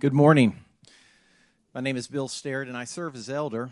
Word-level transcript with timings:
Good 0.00 0.14
morning. 0.14 0.56
My 1.74 1.82
name 1.82 1.98
is 1.98 2.08
Bill 2.08 2.26
Starrett, 2.26 2.68
and 2.68 2.76
I 2.76 2.84
serve 2.84 3.14
as 3.14 3.28
elder. 3.28 3.70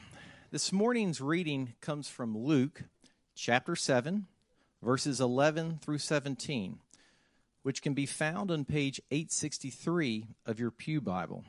This 0.51 0.75
morning's 0.75 1.23
reading 1.23 1.73
comes 1.81 2.07
from 2.07 2.37
Luke 2.37 2.83
chapter 3.35 3.75
7, 3.75 4.27
verses 4.83 5.23
11 5.23 5.79
through 5.81 5.97
17, 5.97 6.81
which 7.63 7.81
can 7.81 7.95
be 7.95 8.05
found 8.05 8.51
on 8.51 8.67
page 8.67 9.01
863 9.11 10.27
of 10.45 10.61
your 10.61 10.71
Pew 10.71 11.01
Bible. 11.01 11.45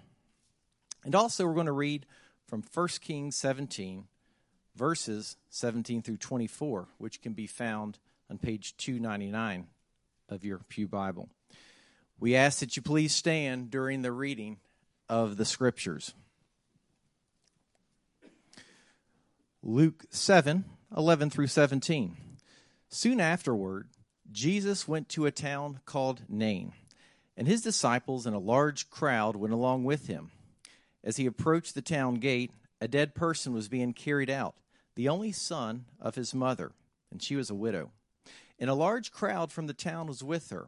And 1.04 1.14
also, 1.14 1.46
we're 1.46 1.56
going 1.56 1.66
to 1.66 1.74
read 1.74 2.06
from 2.48 2.64
1 2.74 2.88
Kings 3.02 3.36
17, 3.36 4.06
verses 4.78 5.36
17 5.50 6.04
through 6.04 6.16
24, 6.16 6.88
which 6.98 7.22
can 7.22 7.34
be 7.34 7.48
found 7.48 8.00
on 8.30 8.38
page 8.38 8.78
299 8.78 9.68
of 10.30 10.46
your 10.46 10.62
Pew 10.70 10.88
Bible. 10.88 11.28
We 12.18 12.34
ask 12.34 12.60
that 12.60 12.78
you 12.78 12.82
please 12.82 13.14
stand 13.14 13.72
during 13.72 14.04
the 14.04 14.14
reading 14.14 14.56
of 15.10 15.38
the 15.38 15.46
scriptures. 15.46 16.14
Luke 19.62 20.06
7 20.10 20.66
11 20.96 21.30
through 21.30 21.48
17. 21.48 22.18
Soon 22.88 23.20
afterward, 23.20 23.90
Jesus 24.32 24.88
went 24.88 25.10
to 25.10 25.26
a 25.26 25.32
town 25.32 25.82
called 25.86 26.22
Nain, 26.28 26.74
and 27.38 27.48
his 27.48 27.62
disciples 27.62 28.26
and 28.26 28.36
a 28.36 28.40
large 28.40 28.90
crowd 28.90 29.36
went 29.36 29.54
along 29.54 29.84
with 29.84 30.08
him. 30.08 30.32
As 31.04 31.18
he 31.18 31.26
approached 31.26 31.76
the 31.76 31.82
town 31.82 32.16
gate, 32.16 32.52
a 32.82 32.88
dead 32.88 33.14
person 33.14 33.54
was 33.54 33.70
being 33.70 33.94
carried 33.94 34.30
out, 34.30 34.56
the 34.96 35.10
only 35.10 35.32
son 35.32 35.86
of 36.00 36.16
his 36.16 36.34
mother, 36.34 36.72
and 37.12 37.22
she 37.22 37.36
was 37.36 37.50
a 37.50 37.56
widow. 37.56 37.92
And 38.58 38.70
a 38.70 38.76
large 38.76 39.12
crowd 39.12 39.52
from 39.52 39.68
the 39.68 39.74
town 39.74 40.08
was 40.08 40.24
with 40.24 40.50
her. 40.50 40.68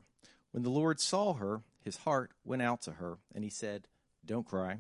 When 0.52 0.64
the 0.64 0.70
Lord 0.70 1.00
saw 1.00 1.34
her, 1.34 1.62
his 1.84 1.98
heart 1.98 2.32
went 2.46 2.62
out 2.62 2.82
to 2.84 2.94
her, 2.94 3.18
and 3.34 3.44
he 3.44 3.50
said, 3.50 3.88
don't 4.26 4.46
cry. 4.46 4.80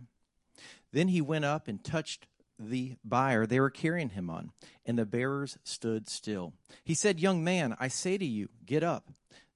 Then 0.92 1.08
he 1.08 1.22
went 1.22 1.45
up 1.45 1.67
and 1.67 1.84
touched 1.84 2.28
the 2.59 2.95
bier 3.03 3.45
they 3.45 3.59
were 3.59 3.70
carrying 3.70 4.09
him 4.09 4.30
on, 4.30 4.52
and 4.86 4.97
the 4.97 5.06
bearers 5.06 5.58
stood 5.64 6.08
still. 6.08 6.53
He 6.84 6.94
said, 6.94 7.20
Young 7.20 7.44
man, 7.44 7.75
I 7.80 7.88
say 7.88 8.17
to 8.17 8.25
you, 8.25 8.50
get 8.66 8.84
up. 8.84 9.09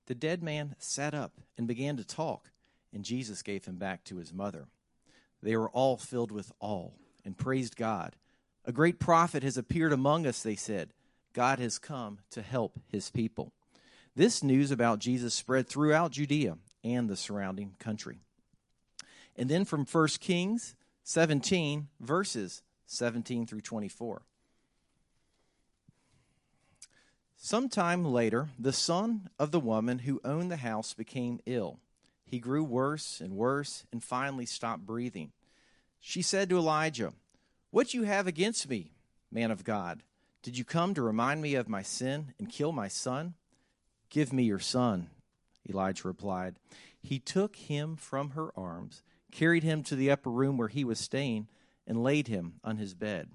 The 0.07 0.15
dead 0.15 0.43
man 0.43 0.75
sat 0.79 1.13
up 1.13 1.33
and 1.57 1.67
began 1.67 1.97
to 1.97 2.03
talk, 2.03 2.51
and 2.93 3.03
Jesus 3.03 3.41
gave 3.41 3.65
him 3.65 3.75
back 3.75 4.03
to 4.05 4.17
his 4.17 4.33
mother. 4.33 4.67
They 5.41 5.55
were 5.55 5.69
all 5.69 5.97
filled 5.97 6.31
with 6.31 6.51
awe 6.59 6.89
and 7.23 7.37
praised 7.37 7.75
God. 7.75 8.15
A 8.65 8.71
great 8.71 8.99
prophet 8.99 9.43
has 9.43 9.57
appeared 9.57 9.93
among 9.93 10.25
us, 10.25 10.41
they 10.41 10.55
said. 10.55 10.91
God 11.33 11.59
has 11.59 11.77
come 11.77 12.19
to 12.31 12.41
help 12.41 12.79
his 12.87 13.09
people. 13.09 13.51
This 14.15 14.41
news 14.41 14.71
about 14.71 14.99
Jesus 14.99 15.33
spread 15.33 15.67
throughout 15.67 16.11
Judea 16.11 16.57
and 16.83 17.09
the 17.09 17.17
surrounding 17.17 17.75
country. 17.77 18.19
And 19.35 19.49
then 19.49 19.65
from 19.65 19.85
1 19.85 20.07
Kings 20.19 20.75
17, 21.03 21.87
verses 21.99 22.61
17 22.87 23.45
through 23.45 23.61
24. 23.61 24.21
Sometime 27.37 28.03
later, 28.03 28.49
the 28.57 28.73
son 28.73 29.29
of 29.37 29.51
the 29.51 29.59
woman 29.59 29.99
who 29.99 30.21
owned 30.23 30.49
the 30.49 30.57
house 30.57 30.93
became 30.93 31.39
ill. 31.45 31.79
He 32.25 32.39
grew 32.39 32.63
worse 32.63 33.21
and 33.21 33.35
worse 33.35 33.85
and 33.91 34.03
finally 34.03 34.47
stopped 34.47 34.85
breathing. 34.85 35.31
She 35.99 36.21
said 36.21 36.49
to 36.49 36.57
Elijah, 36.57 37.13
What 37.69 37.93
you 37.93 38.03
have 38.03 38.25
against 38.25 38.67
me, 38.67 38.93
man 39.31 39.51
of 39.51 39.63
God? 39.63 40.01
Did 40.41 40.57
you 40.57 40.63
come 40.63 40.93
to 40.93 41.01
remind 41.01 41.41
me 41.41 41.55
of 41.55 41.69
my 41.69 41.81
sin 41.81 42.33
and 42.39 42.49
kill 42.49 42.71
my 42.71 42.87
son? 42.87 43.35
Give 44.09 44.33
me 44.33 44.43
your 44.43 44.59
son, 44.59 45.09
Elijah 45.69 46.07
replied. 46.07 46.55
He 46.99 47.19
took 47.19 47.55
him 47.55 47.95
from 47.95 48.31
her 48.31 48.49
arms 48.57 49.03
carried 49.35 49.63
him 49.63 49.83
to 49.83 49.95
the 49.95 50.09
upper 50.09 50.31
room 50.31 50.57
where 50.57 50.69
he 50.69 50.83
was 50.83 50.99
staying, 50.99 51.47
and 51.85 52.01
laid 52.01 52.27
him 52.27 52.53
on 52.63 52.77
his 52.77 52.93
bed. 52.93 53.29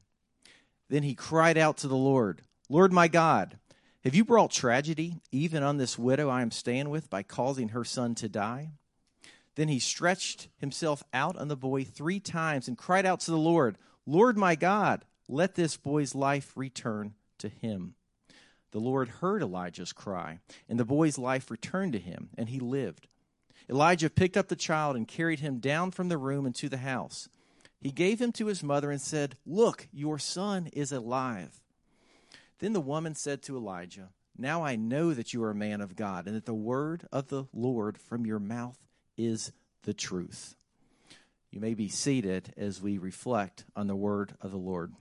Then 0.88 1.02
he 1.02 1.14
cried 1.14 1.58
out 1.58 1.76
to 1.78 1.88
the 1.88 1.96
Lord, 1.96 2.42
Lord 2.68 2.92
my 2.92 3.06
God, 3.06 3.58
have 4.02 4.14
you 4.14 4.24
brought 4.24 4.50
tragedy 4.50 5.20
even 5.30 5.62
on 5.62 5.76
this 5.76 5.98
widow 5.98 6.28
I 6.28 6.42
am 6.42 6.50
staying 6.50 6.88
with 6.88 7.10
by 7.10 7.22
causing 7.22 7.68
her 7.68 7.84
son 7.84 8.14
to 8.16 8.28
die? 8.28 8.70
Then 9.56 9.68
he 9.68 9.78
stretched 9.78 10.48
himself 10.56 11.04
out 11.12 11.36
on 11.36 11.48
the 11.48 11.56
boy 11.56 11.84
three 11.84 12.18
times 12.18 12.66
and 12.66 12.78
cried 12.78 13.04
out 13.04 13.20
to 13.20 13.30
the 13.30 13.36
Lord, 13.36 13.76
Lord 14.06 14.38
my 14.38 14.54
God, 14.54 15.04
let 15.28 15.54
this 15.54 15.76
boy's 15.76 16.14
life 16.14 16.56
return 16.56 17.14
to 17.38 17.48
him. 17.48 17.94
The 18.72 18.80
Lord 18.80 19.08
heard 19.08 19.42
Elijah's 19.42 19.92
cry, 19.92 20.38
and 20.68 20.78
the 20.78 20.84
boy's 20.84 21.18
life 21.18 21.50
returned 21.50 21.92
to 21.92 21.98
him, 21.98 22.30
and 22.38 22.48
he 22.48 22.58
lived. 22.58 23.06
Elijah 23.70 24.10
picked 24.10 24.36
up 24.36 24.48
the 24.48 24.56
child 24.56 24.96
and 24.96 25.06
carried 25.06 25.38
him 25.38 25.58
down 25.58 25.92
from 25.92 26.08
the 26.08 26.18
room 26.18 26.44
into 26.44 26.68
the 26.68 26.78
house. 26.78 27.28
He 27.80 27.92
gave 27.92 28.20
him 28.20 28.32
to 28.32 28.46
his 28.46 28.64
mother 28.64 28.90
and 28.90 29.00
said, 29.00 29.36
Look, 29.46 29.86
your 29.92 30.18
son 30.18 30.66
is 30.72 30.90
alive. 30.90 31.60
Then 32.58 32.72
the 32.72 32.80
woman 32.80 33.14
said 33.14 33.42
to 33.42 33.56
Elijah, 33.56 34.08
Now 34.36 34.64
I 34.64 34.74
know 34.74 35.14
that 35.14 35.32
you 35.32 35.42
are 35.44 35.50
a 35.50 35.54
man 35.54 35.80
of 35.80 35.94
God, 35.94 36.26
and 36.26 36.34
that 36.34 36.46
the 36.46 36.52
word 36.52 37.06
of 37.12 37.28
the 37.28 37.44
Lord 37.54 37.96
from 37.96 38.26
your 38.26 38.40
mouth 38.40 38.78
is 39.16 39.52
the 39.84 39.94
truth. 39.94 40.56
You 41.52 41.60
may 41.60 41.74
be 41.74 41.88
seated 41.88 42.52
as 42.56 42.82
we 42.82 42.98
reflect 42.98 43.64
on 43.76 43.86
the 43.86 43.96
word 43.96 44.34
of 44.40 44.50
the 44.50 44.58
Lord. 44.58 44.92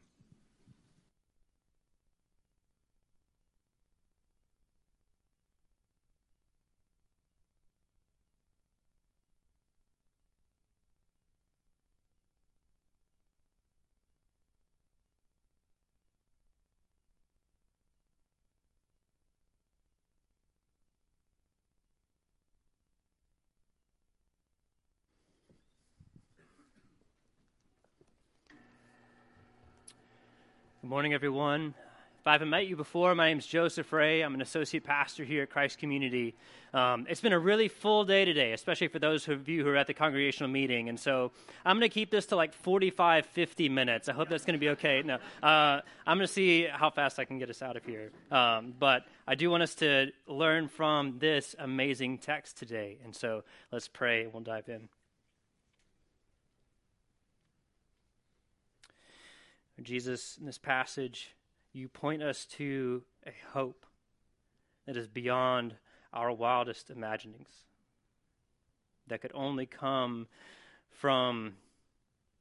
Good 30.82 30.90
morning, 30.90 31.14
everyone. 31.14 31.74
If 32.22 32.28
I 32.28 32.32
haven't 32.32 32.52
met 32.52 32.66
you 32.66 32.78
before, 32.78 33.14
my 33.14 33.28
name 33.28 33.38
is 33.38 33.46
Joseph 33.46 33.92
Ray. 33.92 34.22
I'm 34.22 34.34
an 34.34 34.42
associate 34.42 34.86
pastor 34.86 35.26
here 35.26 35.44
at 35.44 35.50
Christ 35.50 35.78
Community. 35.78 36.36
Um, 36.74 37.06
it's 37.10 37.20
been 37.20 37.34
a 37.34 37.40
really 37.40 37.68
full 37.68 38.06
day 38.06 38.24
today, 38.24 38.54
especially 38.54 38.88
for 38.88 38.98
those 38.98 39.28
of 39.28 39.50
you 39.50 39.66
who 39.66 39.70
are 39.72 39.76
at 39.76 39.88
the 39.88 39.94
congregational 39.94 40.50
meeting. 40.50 40.88
And 40.88 40.98
so 40.98 41.34
I'm 41.66 41.78
going 41.78 41.90
to 41.90 41.94
keep 41.94 42.12
this 42.12 42.28
to 42.28 42.38
like 42.38 42.54
45, 42.54 43.26
50 43.26 43.68
minutes. 43.68 44.08
I 44.08 44.14
hope 44.14 44.30
that's 44.30 44.46
going 44.46 44.54
to 44.54 44.60
be 44.60 44.70
okay. 44.70 45.02
No, 45.04 45.16
uh, 45.44 45.82
I'm 46.08 46.18
going 46.18 46.28
to 46.28 46.28
see 46.28 46.66
how 46.66 46.90
fast 46.90 47.20
I 47.20 47.26
can 47.26 47.40
get 47.40 47.50
us 47.50 47.62
out 47.62 47.76
of 47.76 47.84
here. 47.84 48.14
Um, 48.32 48.74
but 48.80 49.04
I 49.28 49.36
do 49.36 49.52
want 49.52 49.64
us 49.64 49.76
to 49.76 50.12
learn 50.28 50.70
from 50.70 51.20
this 51.20 51.58
amazing 51.60 52.20
text 52.20 52.58
today. 52.58 53.00
And 53.04 53.14
so 53.14 53.44
let's 53.74 53.90
pray 53.90 54.24
and 54.24 54.34
we'll 54.34 54.44
dive 54.44 54.70
in. 54.70 54.88
Jesus, 59.84 60.38
in 60.40 60.46
this 60.46 60.58
passage, 60.58 61.36
you 61.74 61.88
point 61.88 62.22
us 62.22 62.46
to 62.46 63.04
a 63.26 63.32
hope 63.54 63.86
that 64.86 64.98
is 64.98 65.08
beyond 65.08 65.76
our 66.14 66.32
wildest 66.32 66.90
imaginings, 66.90 67.50
that 69.08 69.22
could 69.22 69.32
only 69.34 69.66
come 69.66 70.28
from 70.90 71.54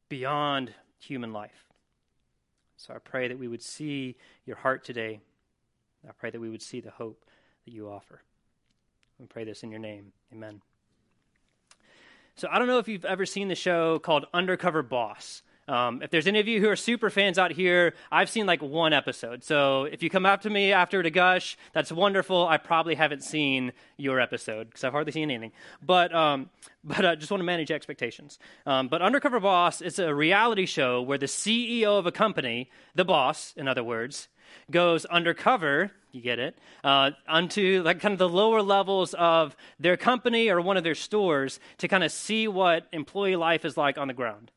beyond 0.08 0.72
human 0.98 1.32
life. 1.32 1.66
So 2.76 2.94
I 2.94 2.98
pray 2.98 3.28
that 3.28 3.38
we 3.38 3.48
would 3.48 3.62
see 3.62 4.16
your 4.46 4.56
heart 4.56 4.84
today. 4.84 5.20
I 6.08 6.12
pray 6.12 6.30
that 6.30 6.40
we 6.40 6.48
would 6.48 6.62
see 6.62 6.80
the 6.80 6.90
hope 6.90 7.24
that 7.64 7.72
you 7.72 7.88
offer. 7.88 8.22
We 9.18 9.26
pray 9.26 9.44
this 9.44 9.62
in 9.62 9.70
your 9.70 9.80
name. 9.80 10.12
Amen. 10.32 10.62
So 12.36 12.48
I 12.50 12.58
don't 12.58 12.68
know 12.68 12.78
if 12.78 12.86
you've 12.86 13.04
ever 13.04 13.26
seen 13.26 13.48
the 13.48 13.56
show 13.56 13.98
called 13.98 14.26
Undercover 14.32 14.82
Boss. 14.82 15.42
Um, 15.68 16.02
if 16.02 16.10
there's 16.10 16.26
any 16.26 16.40
of 16.40 16.48
you 16.48 16.60
who 16.60 16.68
are 16.68 16.76
super 16.76 17.10
fans 17.10 17.38
out 17.38 17.52
here, 17.52 17.94
I've 18.10 18.30
seen 18.30 18.46
like 18.46 18.62
one 18.62 18.92
episode. 18.92 19.44
So 19.44 19.84
if 19.84 20.02
you 20.02 20.08
come 20.08 20.24
up 20.24 20.40
to 20.42 20.50
me 20.50 20.72
after 20.72 21.02
to 21.02 21.10
gush, 21.10 21.58
that's 21.74 21.92
wonderful. 21.92 22.46
I 22.48 22.56
probably 22.56 22.94
haven't 22.94 23.22
seen 23.22 23.72
your 23.98 24.18
episode 24.18 24.68
because 24.68 24.82
I've 24.82 24.92
hardly 24.92 25.12
seen 25.12 25.30
anything. 25.30 25.52
But 25.84 26.14
um, 26.14 26.48
but 26.84 27.04
I 27.04 27.14
just 27.16 27.30
want 27.30 27.40
to 27.40 27.44
manage 27.44 27.70
expectations. 27.70 28.38
Um, 28.64 28.88
but 28.88 29.02
Undercover 29.02 29.40
Boss 29.40 29.82
is 29.82 29.98
a 29.98 30.14
reality 30.14 30.64
show 30.64 31.02
where 31.02 31.18
the 31.18 31.26
CEO 31.26 31.98
of 31.98 32.06
a 32.06 32.12
company, 32.12 32.70
the 32.94 33.04
boss, 33.04 33.52
in 33.56 33.68
other 33.68 33.84
words, 33.84 34.28
goes 34.70 35.04
undercover. 35.04 35.90
You 36.12 36.22
get 36.22 36.38
it? 36.38 36.58
Uh, 36.82 37.10
onto 37.28 37.82
like 37.84 38.00
kind 38.00 38.12
of 38.12 38.18
the 38.18 38.28
lower 38.28 38.62
levels 38.62 39.12
of 39.14 39.54
their 39.78 39.98
company 39.98 40.48
or 40.48 40.60
one 40.62 40.78
of 40.78 40.84
their 40.84 40.94
stores 40.94 41.60
to 41.78 41.88
kind 41.88 42.02
of 42.02 42.10
see 42.10 42.48
what 42.48 42.86
employee 42.92 43.36
life 43.36 43.66
is 43.66 43.76
like 43.76 43.98
on 43.98 44.08
the 44.08 44.14
ground. 44.14 44.50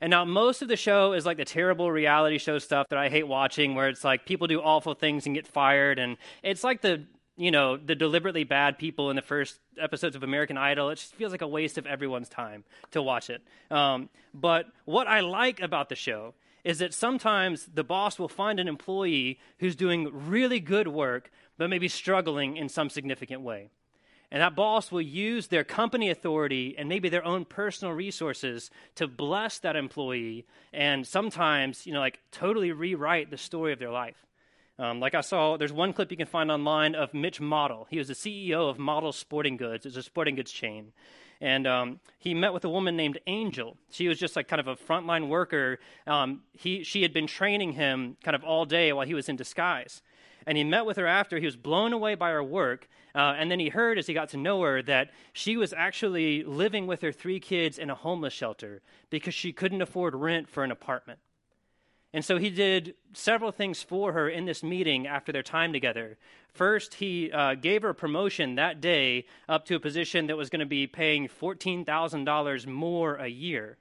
And 0.00 0.10
now 0.10 0.24
most 0.24 0.62
of 0.62 0.68
the 0.68 0.76
show 0.76 1.12
is 1.12 1.26
like 1.26 1.36
the 1.36 1.44
terrible 1.44 1.90
reality 1.90 2.38
show 2.38 2.58
stuff 2.58 2.88
that 2.90 2.98
I 2.98 3.08
hate 3.08 3.26
watching, 3.26 3.74
where 3.74 3.88
it's 3.88 4.04
like 4.04 4.26
people 4.26 4.46
do 4.46 4.60
awful 4.60 4.94
things 4.94 5.26
and 5.26 5.34
get 5.34 5.46
fired, 5.46 5.98
and 5.98 6.16
it's 6.42 6.62
like 6.62 6.82
the 6.82 7.04
you 7.38 7.52
know, 7.52 7.76
the 7.76 7.94
deliberately 7.94 8.42
bad 8.42 8.78
people 8.78 9.10
in 9.10 9.16
the 9.16 9.22
first 9.22 9.60
episodes 9.80 10.16
of 10.16 10.24
American 10.24 10.58
Idol. 10.58 10.90
It 10.90 10.96
just 10.96 11.14
feels 11.14 11.30
like 11.30 11.40
a 11.40 11.46
waste 11.46 11.78
of 11.78 11.86
everyone's 11.86 12.28
time 12.28 12.64
to 12.90 13.00
watch 13.00 13.30
it. 13.30 13.42
Um, 13.70 14.08
but 14.34 14.66
what 14.86 15.06
I 15.06 15.20
like 15.20 15.60
about 15.60 15.88
the 15.88 15.94
show 15.94 16.34
is 16.64 16.80
that 16.80 16.92
sometimes 16.92 17.68
the 17.72 17.84
boss 17.84 18.18
will 18.18 18.28
find 18.28 18.58
an 18.58 18.66
employee 18.66 19.38
who's 19.60 19.76
doing 19.76 20.10
really 20.12 20.58
good 20.58 20.88
work, 20.88 21.30
but 21.56 21.70
maybe 21.70 21.86
struggling 21.86 22.56
in 22.56 22.68
some 22.68 22.90
significant 22.90 23.42
way. 23.42 23.70
And 24.30 24.42
that 24.42 24.54
boss 24.54 24.92
will 24.92 25.00
use 25.00 25.46
their 25.46 25.64
company 25.64 26.10
authority 26.10 26.74
and 26.76 26.88
maybe 26.88 27.08
their 27.08 27.24
own 27.24 27.46
personal 27.46 27.94
resources 27.94 28.70
to 28.96 29.06
bless 29.06 29.58
that 29.60 29.74
employee 29.74 30.44
and 30.72 31.06
sometimes, 31.06 31.86
you 31.86 31.94
know, 31.94 32.00
like 32.00 32.20
totally 32.30 32.72
rewrite 32.72 33.30
the 33.30 33.38
story 33.38 33.72
of 33.72 33.78
their 33.78 33.90
life. 33.90 34.26
Um, 34.78 35.00
like 35.00 35.14
I 35.14 35.22
saw, 35.22 35.56
there's 35.56 35.72
one 35.72 35.92
clip 35.92 36.10
you 36.10 36.16
can 36.16 36.26
find 36.26 36.50
online 36.50 36.94
of 36.94 37.12
Mitch 37.14 37.40
Modell. 37.40 37.86
He 37.88 37.98
was 37.98 38.08
the 38.08 38.14
CEO 38.14 38.70
of 38.70 38.76
Modell 38.76 39.12
Sporting 39.12 39.56
Goods. 39.56 39.86
It's 39.86 39.96
a 39.96 40.02
sporting 40.02 40.36
goods 40.36 40.52
chain. 40.52 40.92
And 41.40 41.66
um, 41.66 42.00
he 42.18 42.34
met 42.34 42.52
with 42.52 42.64
a 42.64 42.68
woman 42.68 42.96
named 42.96 43.18
Angel. 43.26 43.76
She 43.90 44.08
was 44.08 44.18
just 44.18 44.36
like 44.36 44.46
kind 44.46 44.60
of 44.60 44.68
a 44.68 44.76
frontline 44.76 45.28
worker. 45.28 45.78
Um, 46.06 46.42
he, 46.52 46.84
she 46.84 47.02
had 47.02 47.12
been 47.12 47.26
training 47.26 47.72
him 47.72 48.16
kind 48.22 48.34
of 48.34 48.44
all 48.44 48.66
day 48.66 48.92
while 48.92 49.06
he 49.06 49.14
was 49.14 49.28
in 49.28 49.36
disguise. 49.36 50.02
And 50.48 50.56
he 50.56 50.64
met 50.64 50.86
with 50.86 50.96
her 50.96 51.06
after. 51.06 51.38
He 51.38 51.44
was 51.44 51.56
blown 51.56 51.92
away 51.92 52.14
by 52.14 52.30
her 52.30 52.42
work. 52.42 52.88
Uh, 53.14 53.34
and 53.36 53.50
then 53.50 53.60
he 53.60 53.68
heard, 53.68 53.98
as 53.98 54.06
he 54.06 54.14
got 54.14 54.30
to 54.30 54.38
know 54.38 54.62
her, 54.62 54.80
that 54.80 55.10
she 55.34 55.58
was 55.58 55.74
actually 55.74 56.42
living 56.42 56.86
with 56.86 57.02
her 57.02 57.12
three 57.12 57.38
kids 57.38 57.78
in 57.78 57.90
a 57.90 57.94
homeless 57.94 58.32
shelter 58.32 58.80
because 59.10 59.34
she 59.34 59.52
couldn't 59.52 59.82
afford 59.82 60.14
rent 60.14 60.48
for 60.48 60.64
an 60.64 60.70
apartment. 60.70 61.18
And 62.14 62.24
so 62.24 62.38
he 62.38 62.48
did 62.48 62.94
several 63.12 63.52
things 63.52 63.82
for 63.82 64.14
her 64.14 64.26
in 64.26 64.46
this 64.46 64.62
meeting 64.62 65.06
after 65.06 65.32
their 65.32 65.42
time 65.42 65.70
together. 65.70 66.16
First, 66.54 66.94
he 66.94 67.30
uh, 67.30 67.54
gave 67.54 67.82
her 67.82 67.90
a 67.90 67.94
promotion 67.94 68.54
that 68.54 68.80
day 68.80 69.26
up 69.50 69.66
to 69.66 69.74
a 69.74 69.80
position 69.80 70.28
that 70.28 70.38
was 70.38 70.48
going 70.48 70.60
to 70.60 70.66
be 70.66 70.86
paying 70.86 71.28
$14,000 71.28 72.66
more 72.66 73.16
a 73.16 73.28
year. 73.28 73.76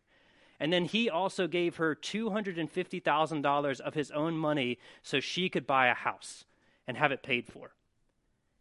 And 0.60 0.74
then 0.74 0.84
he 0.84 1.10
also 1.10 1.48
gave 1.48 1.78
her 1.78 1.96
$250,000 1.96 3.80
of 3.80 3.94
his 3.94 4.12
own 4.12 4.36
money 4.36 4.80
so 5.02 5.22
she 5.22 5.48
could 5.48 5.66
buy 5.66 5.88
a 5.88 5.94
house 5.94 6.44
and 6.88 6.98
have 6.98 7.12
it 7.12 7.24
paid 7.24 7.48
for. 7.48 7.72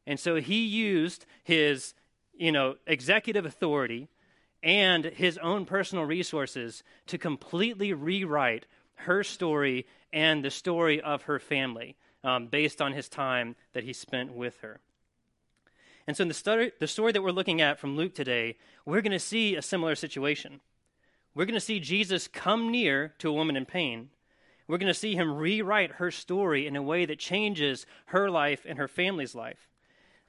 And 0.06 0.20
so 0.20 0.36
he 0.36 0.64
used 0.64 1.26
his, 1.42 1.94
you 2.34 2.52
know, 2.52 2.76
executive 2.86 3.44
authority 3.44 4.08
and 4.62 5.04
his 5.04 5.38
own 5.38 5.64
personal 5.64 6.04
resources 6.04 6.82
to 7.06 7.18
completely 7.18 7.92
rewrite 7.92 8.66
her 8.96 9.22
story 9.22 9.86
and 10.12 10.44
the 10.44 10.50
story 10.50 11.00
of 11.00 11.22
her 11.22 11.38
family 11.38 11.96
um, 12.24 12.46
based 12.46 12.80
on 12.80 12.92
his 12.92 13.08
time 13.08 13.54
that 13.72 13.84
he 13.84 13.92
spent 13.92 14.32
with 14.32 14.58
her. 14.60 14.80
And 16.06 16.16
so, 16.16 16.22
in 16.22 16.28
the 16.28 16.34
story, 16.34 16.72
the 16.78 16.86
story 16.86 17.12
that 17.12 17.22
we're 17.22 17.30
looking 17.30 17.60
at 17.60 17.78
from 17.78 17.96
Luke 17.96 18.14
today, 18.14 18.56
we're 18.84 19.02
going 19.02 19.12
to 19.12 19.18
see 19.18 19.56
a 19.56 19.62
similar 19.62 19.94
situation. 19.94 20.60
We're 21.34 21.44
going 21.44 21.54
to 21.54 21.60
see 21.60 21.80
Jesus 21.80 22.28
come 22.28 22.70
near 22.70 23.14
to 23.18 23.28
a 23.28 23.32
woman 23.32 23.56
in 23.56 23.66
pain. 23.66 24.10
We're 24.68 24.78
going 24.78 24.92
to 24.92 24.94
see 24.94 25.14
him 25.14 25.36
rewrite 25.36 25.92
her 25.92 26.10
story 26.10 26.66
in 26.66 26.76
a 26.76 26.82
way 26.82 27.06
that 27.06 27.18
changes 27.18 27.86
her 28.06 28.28
life 28.28 28.64
and 28.68 28.78
her 28.78 28.88
family's 28.88 29.34
life. 29.34 29.68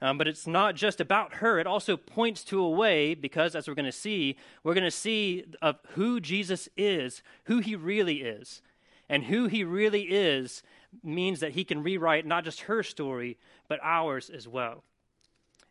Um, 0.00 0.16
but 0.16 0.28
it's 0.28 0.46
not 0.46 0.76
just 0.76 1.00
about 1.00 1.34
her. 1.34 1.58
It 1.58 1.66
also 1.66 1.96
points 1.96 2.44
to 2.44 2.60
a 2.60 2.70
way, 2.70 3.14
because 3.14 3.56
as 3.56 3.66
we're 3.66 3.74
going 3.74 3.84
to 3.84 3.92
see, 3.92 4.36
we're 4.62 4.74
going 4.74 4.84
to 4.84 4.90
see 4.92 5.44
of 5.60 5.80
who 5.90 6.20
Jesus 6.20 6.68
is, 6.76 7.22
who 7.44 7.58
he 7.58 7.74
really 7.74 8.22
is. 8.22 8.62
And 9.08 9.24
who 9.24 9.46
he 9.46 9.64
really 9.64 10.02
is 10.02 10.62
means 11.02 11.40
that 11.40 11.52
he 11.52 11.64
can 11.64 11.82
rewrite 11.82 12.26
not 12.26 12.44
just 12.44 12.62
her 12.62 12.82
story, 12.82 13.38
but 13.66 13.80
ours 13.82 14.30
as 14.30 14.46
well. 14.46 14.84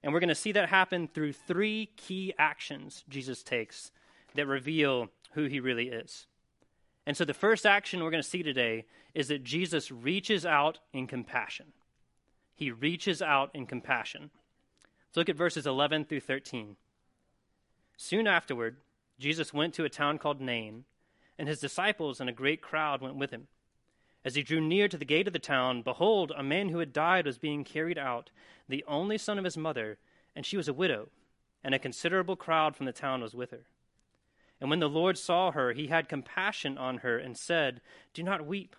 And 0.04 0.12
we're 0.12 0.19
going 0.19 0.30
to 0.30 0.36
see 0.36 0.52
that 0.52 0.69
happen 0.69 1.08
through 1.08 1.34
three 1.34 1.90
key 1.96 2.34
actions 2.38 3.04
Jesus 3.08 3.44
takes 3.44 3.92
that 4.36 4.46
reveal 4.46 5.10
who 5.31 5.46
he 5.46 5.60
really 5.60 5.90
is. 5.90 6.28
And 7.07 7.18
so 7.18 7.25
the 7.25 7.33
first 7.33 7.65
action 7.65 8.04
we're 8.04 8.12
going 8.12 8.21
to 8.21 8.30
see 8.30 8.44
today 8.44 8.86
is 9.15 9.30
that 9.30 9.44
Jesus 9.44 9.92
reaches 9.92 10.45
out 10.45 10.77
in 10.94 11.07
compassion 11.07 11.74
he 12.57 12.71
reaches 12.71 13.21
out 13.21 13.51
in 13.54 13.68
compassion. 13.68 14.31
Let's 15.06 15.18
look 15.18 15.30
at 15.30 15.36
verses 15.36 15.68
11 15.68 16.06
through 16.06 16.21
13. 16.21 16.75
Soon 17.95 18.27
afterward, 18.27 18.77
Jesus 19.19 19.54
went 19.54 19.75
to 19.75 19.86
a 19.86 19.89
town 19.89 20.18
called 20.18 20.42
Nain, 20.42 20.86
and 21.38 21.48
his 21.48 21.59
disciples 21.59 22.19
and 22.19 22.27
a 22.27 22.33
great 22.33 22.62
crowd 22.62 23.00
went 23.00 23.15
with 23.15 23.30
him. 23.30 23.48
As 24.25 24.33
he 24.33 24.42
drew 24.42 24.59
near 24.59 24.88
to 24.88 24.98
the 24.98 25.06
gate 25.06 25.27
of 25.27 25.33
the 25.33 25.39
town, 25.39 25.83
behold, 25.83 26.31
a 26.36 26.42
man 26.42 26.69
who 26.69 26.80
had 26.80 26.92
died 26.92 27.27
was 27.27 27.38
being 27.38 27.63
carried 27.63 28.00
out, 28.00 28.31
the 28.68 28.83
only 28.88 29.19
son 29.19 29.38
of 29.38 29.45
his 29.45 29.56
mother, 29.56 30.00
and 30.36 30.44
she 30.44 30.57
was 30.57 30.68
a 30.68 30.74
widow, 30.74 31.09
and 31.63 31.75
a 31.75 31.80
considerable 31.80 32.36
crowd 32.36 32.75
from 32.75 32.88
the 32.88 32.92
town 32.92 33.21
was 33.21 33.36
with 33.36 33.51
her. 33.51 33.68
And 34.59 34.69
when 34.69 34.80
the 34.80 34.89
Lord 34.89 35.18
saw 35.18 35.51
her, 35.51 35.74
he 35.74 35.88
had 35.88 36.09
compassion 36.09 36.77
on 36.77 37.00
her 37.00 37.18
and 37.18 37.38
said, 37.38 37.81
Do 38.13 38.24
not 38.24 38.45
weep. 38.45 38.75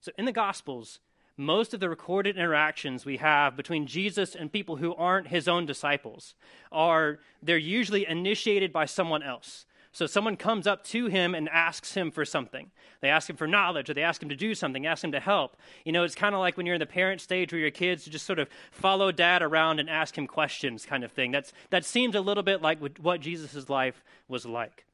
So 0.00 0.12
in 0.16 0.24
the 0.24 0.32
Gospels, 0.32 1.00
most 1.36 1.72
of 1.72 1.80
the 1.80 1.88
recorded 1.88 2.36
interactions 2.36 3.04
we 3.04 3.16
have 3.18 3.56
between 3.56 3.86
Jesus 3.86 4.34
and 4.34 4.52
people 4.52 4.76
who 4.76 4.94
aren't 4.94 5.28
his 5.28 5.46
own 5.48 5.66
disciples 5.66 6.34
are 6.72 7.20
they're 7.42 7.56
usually 7.56 8.06
initiated 8.06 8.72
by 8.72 8.84
someone 8.84 9.22
else. 9.22 9.64
So 9.98 10.06
someone 10.06 10.36
comes 10.36 10.68
up 10.68 10.84
to 10.84 11.06
him 11.06 11.34
and 11.34 11.48
asks 11.48 11.94
him 11.94 12.12
for 12.12 12.24
something. 12.24 12.70
They 13.00 13.08
ask 13.08 13.28
him 13.28 13.34
for 13.34 13.48
knowledge 13.48 13.90
or 13.90 13.94
they 13.94 14.04
ask 14.04 14.22
him 14.22 14.28
to 14.28 14.36
do 14.36 14.54
something, 14.54 14.86
ask 14.86 15.02
him 15.02 15.10
to 15.10 15.18
help. 15.18 15.56
You 15.84 15.90
know, 15.90 16.04
it's 16.04 16.14
kind 16.14 16.36
of 16.36 16.40
like 16.40 16.56
when 16.56 16.66
you're 16.66 16.76
in 16.76 16.78
the 16.78 16.86
parent 16.86 17.20
stage 17.20 17.50
where 17.50 17.60
your 17.60 17.72
kids 17.72 18.04
just 18.04 18.24
sort 18.24 18.38
of 18.38 18.48
follow 18.70 19.10
dad 19.10 19.42
around 19.42 19.80
and 19.80 19.90
ask 19.90 20.16
him 20.16 20.28
questions 20.28 20.86
kind 20.86 21.02
of 21.02 21.10
thing. 21.10 21.32
That's 21.32 21.52
that 21.70 21.84
seems 21.84 22.14
a 22.14 22.20
little 22.20 22.44
bit 22.44 22.62
like 22.62 22.78
what 23.00 23.20
Jesus' 23.20 23.68
life 23.68 24.04
was 24.28 24.46
like. 24.46 24.86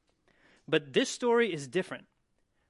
But 0.67 0.93
this 0.93 1.09
story 1.09 1.53
is 1.53 1.67
different. 1.67 2.05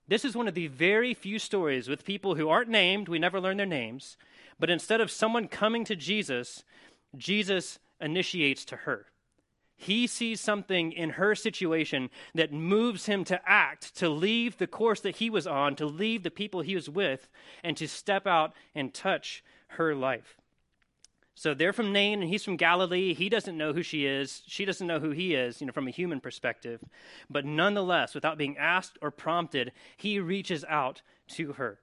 This 0.05 0.25
is 0.25 0.35
one 0.35 0.49
of 0.49 0.55
the 0.55 0.67
very 0.67 1.13
few 1.13 1.39
stories 1.39 1.87
with 1.87 2.03
people 2.03 2.35
who 2.35 2.49
aren't 2.49 2.69
named, 2.69 3.07
we 3.07 3.17
never 3.17 3.39
learn 3.39 3.55
their 3.55 3.65
names, 3.65 4.17
but 4.59 4.69
instead 4.69 4.99
of 4.99 5.09
someone 5.09 5.47
coming 5.47 5.85
to 5.85 5.95
Jesus, 5.95 6.65
Jesus 7.15 7.79
initiates 8.01 8.65
to 8.65 8.75
her. 8.75 9.05
He 9.77 10.07
sees 10.07 10.39
something 10.39 10.91
in 10.91 11.11
her 11.11 11.35
situation 11.35 12.09
that 12.33 12.53
moves 12.53 13.07
him 13.07 13.23
to 13.25 13.41
act, 13.45 13.95
to 13.97 14.09
leave 14.09 14.57
the 14.57 14.67
course 14.67 15.01
that 15.01 15.17
he 15.17 15.29
was 15.29 15.45
on, 15.45 15.75
to 15.75 15.85
leave 15.85 16.23
the 16.23 16.31
people 16.31 16.61
he 16.61 16.75
was 16.75 16.89
with, 16.89 17.27
and 17.63 17.75
to 17.77 17.87
step 17.87 18.25
out 18.25 18.53
and 18.73 18.93
touch 18.93 19.43
her 19.69 19.93
life. 19.93 20.37
So 21.37 21.53
they're 21.53 21.73
from 21.73 21.91
Nain 21.91 22.21
and 22.21 22.29
he's 22.29 22.45
from 22.45 22.55
Galilee. 22.55 23.13
He 23.13 23.27
doesn't 23.27 23.57
know 23.57 23.73
who 23.73 23.83
she 23.83 24.05
is. 24.05 24.41
She 24.47 24.63
doesn't 24.63 24.87
know 24.87 24.99
who 24.99 25.11
he 25.11 25.35
is, 25.35 25.59
you 25.59 25.67
know, 25.67 25.73
from 25.73 25.87
a 25.87 25.91
human 25.91 26.21
perspective. 26.21 26.81
But 27.29 27.45
nonetheless, 27.45 28.15
without 28.15 28.37
being 28.37 28.57
asked 28.57 28.97
or 29.01 29.11
prompted, 29.11 29.73
he 29.97 30.21
reaches 30.21 30.63
out 30.69 31.01
to 31.31 31.53
her. 31.53 31.79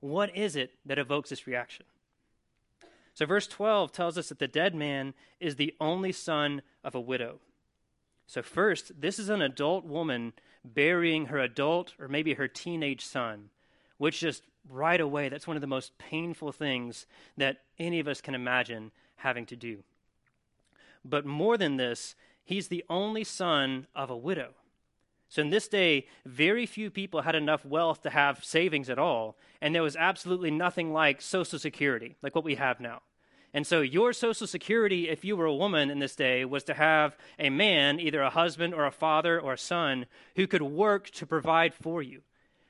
What 0.00 0.36
is 0.36 0.56
it 0.56 0.72
that 0.84 0.98
evokes 0.98 1.30
this 1.30 1.46
reaction? 1.46 1.86
So 3.20 3.26
verse 3.26 3.46
12 3.46 3.92
tells 3.92 4.16
us 4.16 4.30
that 4.30 4.38
the 4.38 4.48
dead 4.48 4.74
man 4.74 5.12
is 5.40 5.56
the 5.56 5.74
only 5.78 6.10
son 6.10 6.62
of 6.82 6.94
a 6.94 7.00
widow. 7.02 7.38
So 8.26 8.40
first, 8.40 8.98
this 8.98 9.18
is 9.18 9.28
an 9.28 9.42
adult 9.42 9.84
woman 9.84 10.32
burying 10.64 11.26
her 11.26 11.38
adult 11.38 11.92
or 11.98 12.08
maybe 12.08 12.32
her 12.32 12.48
teenage 12.48 13.04
son, 13.04 13.50
which 13.98 14.20
just 14.20 14.44
right 14.66 15.02
away, 15.02 15.28
that's 15.28 15.46
one 15.46 15.58
of 15.58 15.60
the 15.60 15.66
most 15.66 15.98
painful 15.98 16.50
things 16.50 17.04
that 17.36 17.58
any 17.78 18.00
of 18.00 18.08
us 18.08 18.22
can 18.22 18.34
imagine 18.34 18.90
having 19.16 19.44
to 19.44 19.54
do. 19.54 19.82
But 21.04 21.26
more 21.26 21.58
than 21.58 21.76
this, 21.76 22.14
he's 22.42 22.68
the 22.68 22.86
only 22.88 23.24
son 23.24 23.86
of 23.94 24.08
a 24.08 24.16
widow. 24.16 24.54
So 25.28 25.42
in 25.42 25.50
this 25.50 25.68
day, 25.68 26.06
very 26.24 26.64
few 26.64 26.90
people 26.90 27.20
had 27.20 27.34
enough 27.34 27.66
wealth 27.66 28.00
to 28.04 28.10
have 28.10 28.42
savings 28.42 28.88
at 28.88 28.98
all, 28.98 29.36
and 29.60 29.74
there 29.74 29.82
was 29.82 29.94
absolutely 29.94 30.50
nothing 30.50 30.90
like 30.94 31.20
Social 31.20 31.58
Security, 31.58 32.16
like 32.22 32.34
what 32.34 32.44
we 32.44 32.54
have 32.54 32.80
now. 32.80 33.02
And 33.52 33.66
so 33.66 33.80
your 33.80 34.12
Social 34.12 34.46
Security, 34.46 35.08
if 35.08 35.24
you 35.24 35.36
were 35.36 35.46
a 35.46 35.54
woman 35.54 35.90
in 35.90 35.98
this 35.98 36.14
day, 36.14 36.44
was 36.44 36.62
to 36.64 36.74
have 36.74 37.16
a 37.38 37.50
man, 37.50 37.98
either 37.98 38.22
a 38.22 38.30
husband 38.30 38.74
or 38.74 38.86
a 38.86 38.92
father 38.92 39.40
or 39.40 39.54
a 39.54 39.58
son, 39.58 40.06
who 40.36 40.46
could 40.46 40.62
work 40.62 41.10
to 41.10 41.26
provide 41.26 41.74
for 41.74 42.00
you. 42.00 42.22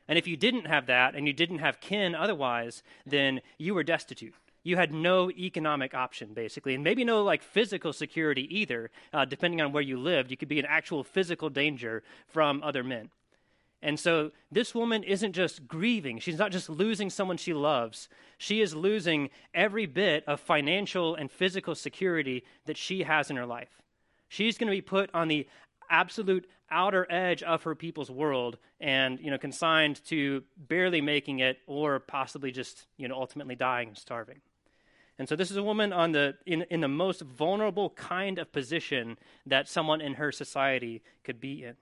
And 0.08 0.18
if 0.18 0.26
you 0.26 0.36
didn't 0.36 0.66
have 0.66 0.86
that 0.86 1.14
and 1.14 1.26
you 1.26 1.32
didn't 1.32 1.58
have 1.58 1.80
kin 1.80 2.14
otherwise, 2.14 2.82
then 3.06 3.42
you 3.58 3.74
were 3.74 3.84
destitute. 3.84 4.34
You 4.62 4.76
had 4.76 4.92
no 4.92 5.30
economic 5.30 5.94
option, 5.94 6.34
basically, 6.34 6.74
and 6.74 6.84
maybe 6.84 7.04
no 7.04 7.22
like 7.22 7.42
physical 7.42 7.92
security 7.92 8.46
either, 8.58 8.90
uh, 9.12 9.24
depending 9.24 9.60
on 9.60 9.72
where 9.72 9.82
you 9.82 9.98
lived. 9.98 10.30
You 10.30 10.36
could 10.36 10.48
be 10.48 10.58
in 10.58 10.66
actual 10.66 11.04
physical 11.04 11.48
danger 11.48 12.02
from 12.26 12.62
other 12.62 12.82
men. 12.82 13.10
And 13.82 13.98
so 13.98 14.32
this 14.52 14.74
woman 14.74 15.02
isn't 15.02 15.32
just 15.32 15.66
grieving. 15.66 16.18
She's 16.18 16.38
not 16.38 16.52
just 16.52 16.68
losing 16.68 17.08
someone 17.08 17.38
she 17.38 17.54
loves. 17.54 18.08
She 18.36 18.60
is 18.60 18.74
losing 18.74 19.30
every 19.54 19.86
bit 19.86 20.24
of 20.26 20.40
financial 20.40 21.14
and 21.14 21.30
physical 21.30 21.74
security 21.74 22.44
that 22.66 22.76
she 22.76 23.04
has 23.04 23.30
in 23.30 23.36
her 23.36 23.46
life. 23.46 23.80
She's 24.28 24.58
going 24.58 24.68
to 24.68 24.76
be 24.76 24.82
put 24.82 25.10
on 25.14 25.28
the 25.28 25.48
absolute 25.88 26.48
outer 26.70 27.06
edge 27.10 27.42
of 27.42 27.64
her 27.64 27.74
people's 27.74 28.10
world 28.10 28.56
and 28.80 29.18
you 29.20 29.30
know 29.30 29.38
consigned 29.38 30.04
to 30.04 30.44
barely 30.56 31.00
making 31.00 31.40
it 31.40 31.58
or 31.66 31.98
possibly 31.98 32.52
just 32.52 32.86
you 32.96 33.08
know 33.08 33.16
ultimately 33.16 33.56
dying 33.56 33.88
and 33.88 33.98
starving 33.98 34.40
And 35.18 35.28
so 35.28 35.34
this 35.34 35.50
is 35.50 35.56
a 35.56 35.64
woman 35.64 35.92
on 35.92 36.12
the 36.12 36.36
in, 36.46 36.62
in 36.70 36.80
the 36.80 36.88
most 36.88 37.22
vulnerable 37.22 37.90
kind 37.90 38.38
of 38.38 38.52
position 38.52 39.18
that 39.46 39.68
someone 39.68 40.00
in 40.00 40.14
her 40.14 40.30
society 40.30 41.02
could 41.24 41.40
be 41.40 41.64
in. 41.64 41.74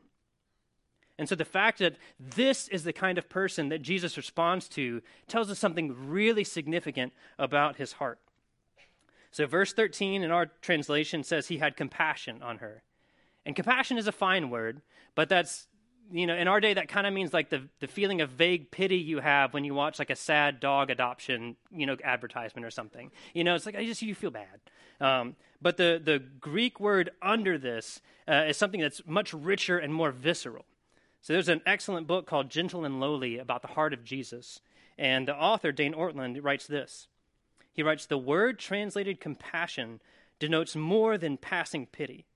And 1.19 1.29
so 1.29 1.35
the 1.35 1.45
fact 1.45 1.81
that 1.81 1.97
this 2.19 2.69
is 2.69 2.85
the 2.85 2.93
kind 2.93 3.19
of 3.19 3.29
person 3.29 3.69
that 3.71 3.83
Jesus 3.83 4.17
responds 4.17 4.69
to 4.71 5.03
tells 5.27 5.51
us 5.51 5.59
something 5.59 6.09
really 6.09 6.45
significant 6.45 7.13
about 7.39 7.77
his 7.77 7.95
heart. 7.95 8.21
So, 9.31 9.47
verse 9.47 9.73
13 9.73 10.23
in 10.23 10.31
our 10.31 10.47
translation 10.47 11.23
says 11.23 11.49
he 11.49 11.59
had 11.59 11.77
compassion 11.77 12.43
on 12.43 12.59
her. 12.59 12.83
And 13.45 13.55
compassion 13.55 13.99
is 13.99 14.07
a 14.07 14.13
fine 14.13 14.51
word, 14.51 14.81
but 15.15 15.29
that's, 15.29 15.67
you 16.11 16.27
know, 16.27 16.35
in 16.35 16.49
our 16.49 16.61
day, 16.61 16.75
that 16.75 16.89
kind 16.89 17.07
of 17.07 17.13
means 17.13 17.35
like 17.35 17.51
the, 17.51 17.69
the 17.81 17.87
feeling 17.87 18.21
of 18.21 18.31
vague 18.31 18.71
pity 18.71 18.97
you 18.97 19.21
have 19.21 19.53
when 19.53 19.65
you 19.65 19.75
watch 19.75 19.99
like 19.99 20.11
a 20.11 20.17
sad 20.17 20.61
dog 20.61 20.91
adoption, 20.91 21.57
you 21.71 21.85
know, 21.85 21.97
advertisement 22.05 22.65
or 22.65 22.71
something. 22.71 23.11
You 23.35 23.45
know, 23.45 23.55
it's 23.55 23.67
like, 23.67 23.77
I 23.77 23.85
just, 23.85 24.03
you 24.03 24.15
feel 24.15 24.31
bad. 24.31 24.61
Um, 25.01 25.37
but 25.61 25.77
the, 25.77 26.01
the 26.03 26.19
Greek 26.19 26.81
word 26.81 27.11
under 27.21 27.59
this 27.59 28.01
uh, 28.27 28.45
is 28.49 28.57
something 28.57 28.81
that's 28.81 29.03
much 29.07 29.33
richer 29.35 29.79
and 29.79 29.93
more 29.93 30.11
visceral. 30.11 30.65
So 31.21 31.33
there's 31.33 31.49
an 31.49 31.63
excellent 31.67 32.07
book 32.07 32.27
called 32.27 32.51
Gentle 32.51 32.85
and 32.85 33.01
Lowly 33.01 33.39
about 33.39 33.63
the 33.63 33.69
heart 33.69 33.93
of 33.93 34.05
Jesus. 34.05 34.61
And 34.97 35.29
the 35.29 35.37
author, 35.37 35.73
Dane 35.73 35.95
Ortlund, 35.95 36.39
writes 36.43 36.67
this. 36.67 37.09
He 37.73 37.83
writes, 37.83 38.07
The 38.07 38.19
word 38.19 38.59
translated 38.59 39.21
compassion 39.21 40.01
denotes 40.39 40.75
more 40.75 41.19
than 41.19 41.37
passing 41.37 41.87
pity. 41.87 42.27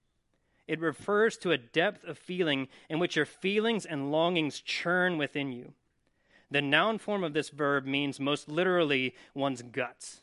It 0.69 0.81
refers 0.81 1.37
to 1.39 1.51
a 1.51 1.59
depth 1.59 2.05
of 2.05 2.19
feeling 2.19 2.69
in 2.89 2.99
which 2.99 3.17
your 3.17 3.27
feelings 3.27 3.85
and 3.85 4.13
longings 4.13 4.61
churn 4.61 5.19
within 5.19 5.53
you. 5.53 5.73
The 6.51 6.63
noun 6.63 6.99
form 6.99 7.25
of 7.25 7.33
this 7.33 7.49
verb 7.49 7.87
means 7.87 8.21
most 8.21 8.49
literally 8.49 9.15
one's 9.35 9.63
guts. 9.63 10.21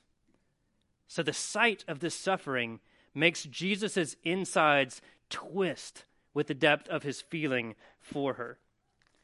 So 1.07 1.23
the 1.23 1.33
sight 1.33 1.83
of 1.87 1.99
this 1.99 2.15
suffering 2.15 2.79
makes 3.13 3.43
Jesus' 3.43 4.15
insides 4.23 5.01
twist 5.29 6.05
with 6.33 6.47
the 6.47 6.53
depth 6.53 6.87
of 6.89 7.03
his 7.03 7.21
feeling 7.21 7.75
for 7.99 8.33
her. 8.33 8.59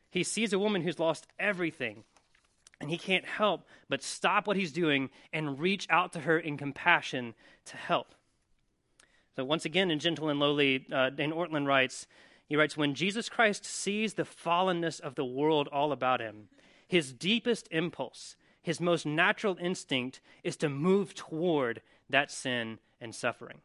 He 0.10 0.24
sees 0.24 0.54
a 0.54 0.60
woman 0.60 0.82
who's 0.82 1.00
lost 1.00 1.28
everything, 1.40 2.04
and 2.80 2.90
he 2.90 2.98
can't 2.98 3.26
help 3.26 3.68
but 3.90 4.04
stop 4.04 4.48
what 4.48 4.58
he's 4.58 4.72
doing 4.72 5.10
and 5.34 5.60
reach 5.60 5.88
out 5.90 6.14
to 6.14 6.22
her 6.22 6.40
in 6.40 6.58
compassion 6.58 7.34
to 7.66 7.78
help. 7.78 8.16
So, 9.36 9.44
once 9.44 9.66
again, 9.66 9.92
in 9.92 10.00
Gentle 10.00 10.30
and 10.30 10.40
Lowly, 10.40 10.86
uh, 10.92 11.10
Dane 11.10 11.34
Ortlund 11.34 11.68
writes, 11.68 12.08
he 12.48 12.56
writes, 12.56 12.78
When 12.78 12.94
Jesus 12.94 13.28
Christ 13.28 13.66
sees 13.66 14.14
the 14.14 14.24
fallenness 14.24 15.00
of 15.00 15.16
the 15.16 15.26
world 15.26 15.68
all 15.72 15.92
about 15.92 16.22
him, 16.22 16.48
his 16.88 17.12
deepest 17.12 17.68
impulse, 17.72 18.36
his 18.62 18.80
most 18.80 19.06
natural 19.06 19.58
instinct 19.60 20.22
is 20.44 20.56
to 20.58 20.70
move 20.70 21.14
toward 21.14 21.82
that 22.10 22.32
sin 22.32 22.80
and 23.02 23.14
suffering. 23.14 23.62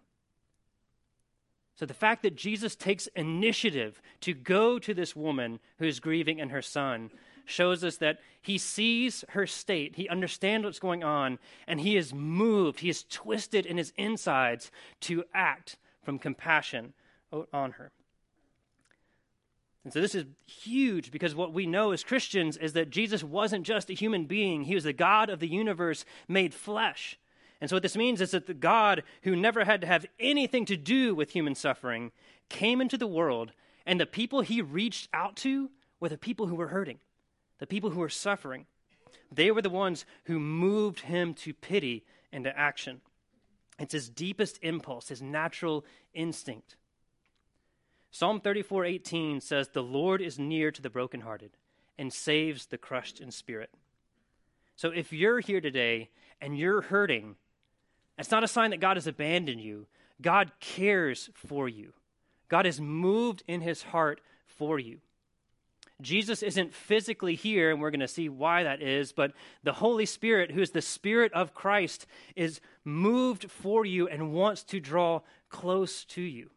So 1.81 1.87
the 1.87 1.95
fact 1.95 2.23
that 2.25 2.37
Jesus 2.37 2.77
takes 2.77 3.07
initiative 3.17 4.03
to 4.21 4.35
go 4.35 4.79
to 4.79 4.93
this 4.93 5.17
woman 5.17 5.61
who's 5.79 5.99
grieving 5.99 6.39
and 6.39 6.51
her 6.51 6.61
son 6.61 7.11
shows 7.47 7.83
us 7.83 7.97
that 7.97 8.19
he 8.43 8.59
sees 8.59 9.25
her 9.31 9.47
state, 9.47 9.97
he 9.97 10.07
understands 10.07 10.67
what's 10.67 10.79
going 10.79 11.03
on, 11.03 11.39
and 11.67 11.81
he 11.81 11.97
is 11.97 12.13
moved, 12.13 12.81
he 12.81 12.91
is 12.91 13.05
twisted 13.05 13.65
in 13.65 13.79
his 13.79 13.95
insides 13.97 14.71
to 15.01 15.25
act 15.33 15.79
from 16.03 16.19
compassion 16.19 16.93
on 17.51 17.71
her. 17.71 17.93
And 19.83 19.91
so 19.91 20.03
this 20.03 20.15
is 20.15 20.27
huge 20.45 21.11
because 21.11 21.35
what 21.35 21.55
we 21.55 21.65
know 21.65 21.93
as 21.93 22.05
Christians 22.05 22.59
is 22.59 22.75
that 22.75 22.91
Jesus 22.91 23.25
wasn't 23.25 23.65
just 23.65 23.89
a 23.89 23.95
human 23.95 24.27
being, 24.27 24.65
he 24.65 24.75
was 24.75 24.85
the 24.85 24.93
God 24.93 25.31
of 25.31 25.41
the 25.41 25.49
universe 25.49 26.05
made 26.29 26.53
flesh. 26.53 27.19
And 27.61 27.69
so, 27.69 27.76
what 27.76 27.83
this 27.83 27.97
means 27.97 28.21
is 28.21 28.31
that 28.31 28.47
the 28.47 28.55
God 28.55 29.02
who 29.23 29.37
never 29.37 29.64
had 29.64 29.83
to 29.83 29.87
have 29.87 30.07
anything 30.19 30.64
to 30.67 30.76
do 30.76 31.14
with 31.14 31.33
human 31.33 31.55
suffering 31.55 32.11
came 32.49 32.81
into 32.81 32.97
the 32.97 33.07
world, 33.07 33.52
and 33.85 34.00
the 34.00 34.07
people 34.07 34.40
he 34.40 34.62
reached 34.62 35.09
out 35.12 35.37
to 35.37 35.71
were 35.99 36.09
the 36.09 36.17
people 36.17 36.47
who 36.47 36.55
were 36.55 36.69
hurting, 36.69 36.99
the 37.59 37.67
people 37.67 37.90
who 37.90 38.00
were 38.00 38.09
suffering. 38.09 38.67
They 39.31 39.50
were 39.50 39.62
the 39.62 39.71
ones 39.71 40.07
who 40.25 40.40
moved 40.40 41.00
him 41.00 41.35
to 41.35 41.52
pity 41.52 42.05
and 42.33 42.45
to 42.45 42.59
action. 42.59 43.02
It's 43.79 43.93
his 43.93 44.09
deepest 44.09 44.59
impulse, 44.62 45.09
his 45.09 45.23
natural 45.23 45.85
instinct. 46.14 46.76
Psalm 48.11 48.40
34:18 48.40 49.40
says, 49.40 49.69
"The 49.69 49.83
Lord 49.83 50.21
is 50.21 50.38
near 50.38 50.71
to 50.71 50.83
the 50.83 50.90
brokenhearted 50.90 51.57
and 51.97 52.12
saves 52.12 52.67
the 52.67 52.79
crushed 52.79 53.21
in 53.21 53.31
spirit." 53.31 53.71
So 54.75 54.90
if 54.90 55.12
you're 55.12 55.40
here 55.40 55.61
today 55.61 56.11
and 56.40 56.59
you're 56.59 56.81
hurting, 56.81 57.37
it's 58.21 58.31
not 58.31 58.45
a 58.45 58.49
sign 58.49 58.71
that 58.71 58.81
God 58.81 58.97
has 58.97 59.07
abandoned 59.07 59.61
you. 59.61 59.87
God 60.21 60.53
cares 60.61 61.31
for 61.35 61.69
you. 61.69 61.93
God 62.49 62.67
is 62.67 62.81
moved 62.81 63.43
in 63.49 63.61
his 63.61 63.83
heart 63.83 64.21
for 64.47 64.79
you. 64.79 64.99
Jesus 66.00 66.43
isn't 66.43 66.75
physically 66.75 67.35
here, 67.35 67.71
and 67.71 67.81
we're 67.81 67.91
going 67.91 68.00
to 68.00 68.09
see 68.09 68.29
why 68.29 68.62
that 68.62 68.83
is, 68.83 69.12
but 69.12 69.33
the 69.62 69.73
Holy 69.73 70.07
Spirit, 70.07 70.50
who 70.50 70.61
is 70.62 70.71
the 70.71 70.83
Spirit 70.83 71.33
of 71.33 71.55
Christ, 71.55 72.07
is 72.37 72.61
moved 72.85 73.50
for 73.50 73.85
you 73.85 74.09
and 74.09 74.33
wants 74.33 74.62
to 74.65 74.81
draw 74.81 75.21
close 75.49 76.05
to 76.07 76.23
you. 76.23 76.50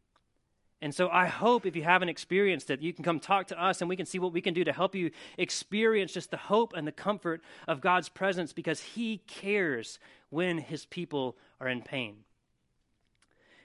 And 0.84 0.94
so 0.94 1.08
I 1.08 1.28
hope 1.28 1.66
if 1.66 1.78
you 1.78 1.84
haven't 1.84 2.10
experienced 2.10 2.70
it, 2.70 2.82
you 2.82 2.92
can 2.92 3.06
come 3.06 3.22
talk 3.22 3.48
to 3.48 3.64
us 3.64 3.80
and 3.80 3.88
we 3.88 3.96
can 3.96 4.06
see 4.06 4.20
what 4.20 4.34
we 4.34 4.42
can 4.42 4.54
do 4.54 4.66
to 4.66 4.74
help 4.74 4.94
you 4.94 5.12
experience 5.38 6.12
just 6.12 6.30
the 6.30 6.36
hope 6.36 6.74
and 6.76 6.86
the 6.86 6.92
comfort 6.92 7.42
of 7.70 7.80
God's 7.80 8.10
presence 8.10 8.52
because 8.52 8.82
He 8.82 9.20
cares 9.26 9.98
when 10.30 10.58
His 10.58 10.86
people 10.86 11.38
are 11.62 11.70
in 11.70 11.84
pain. 11.84 12.26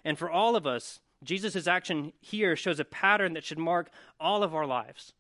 And 0.05 0.17
for 0.17 0.31
all 0.31 0.55
of 0.55 0.65
us, 0.65 1.01
Jesus' 1.25 1.67
action 1.67 2.13
here 2.21 2.55
shows 2.55 2.79
a 2.79 2.85
pattern 2.85 3.33
that 3.33 3.43
should 3.43 3.59
mark 3.59 3.91
all 4.21 4.45
of 4.45 4.55
our 4.55 4.65
lives. 4.65 5.13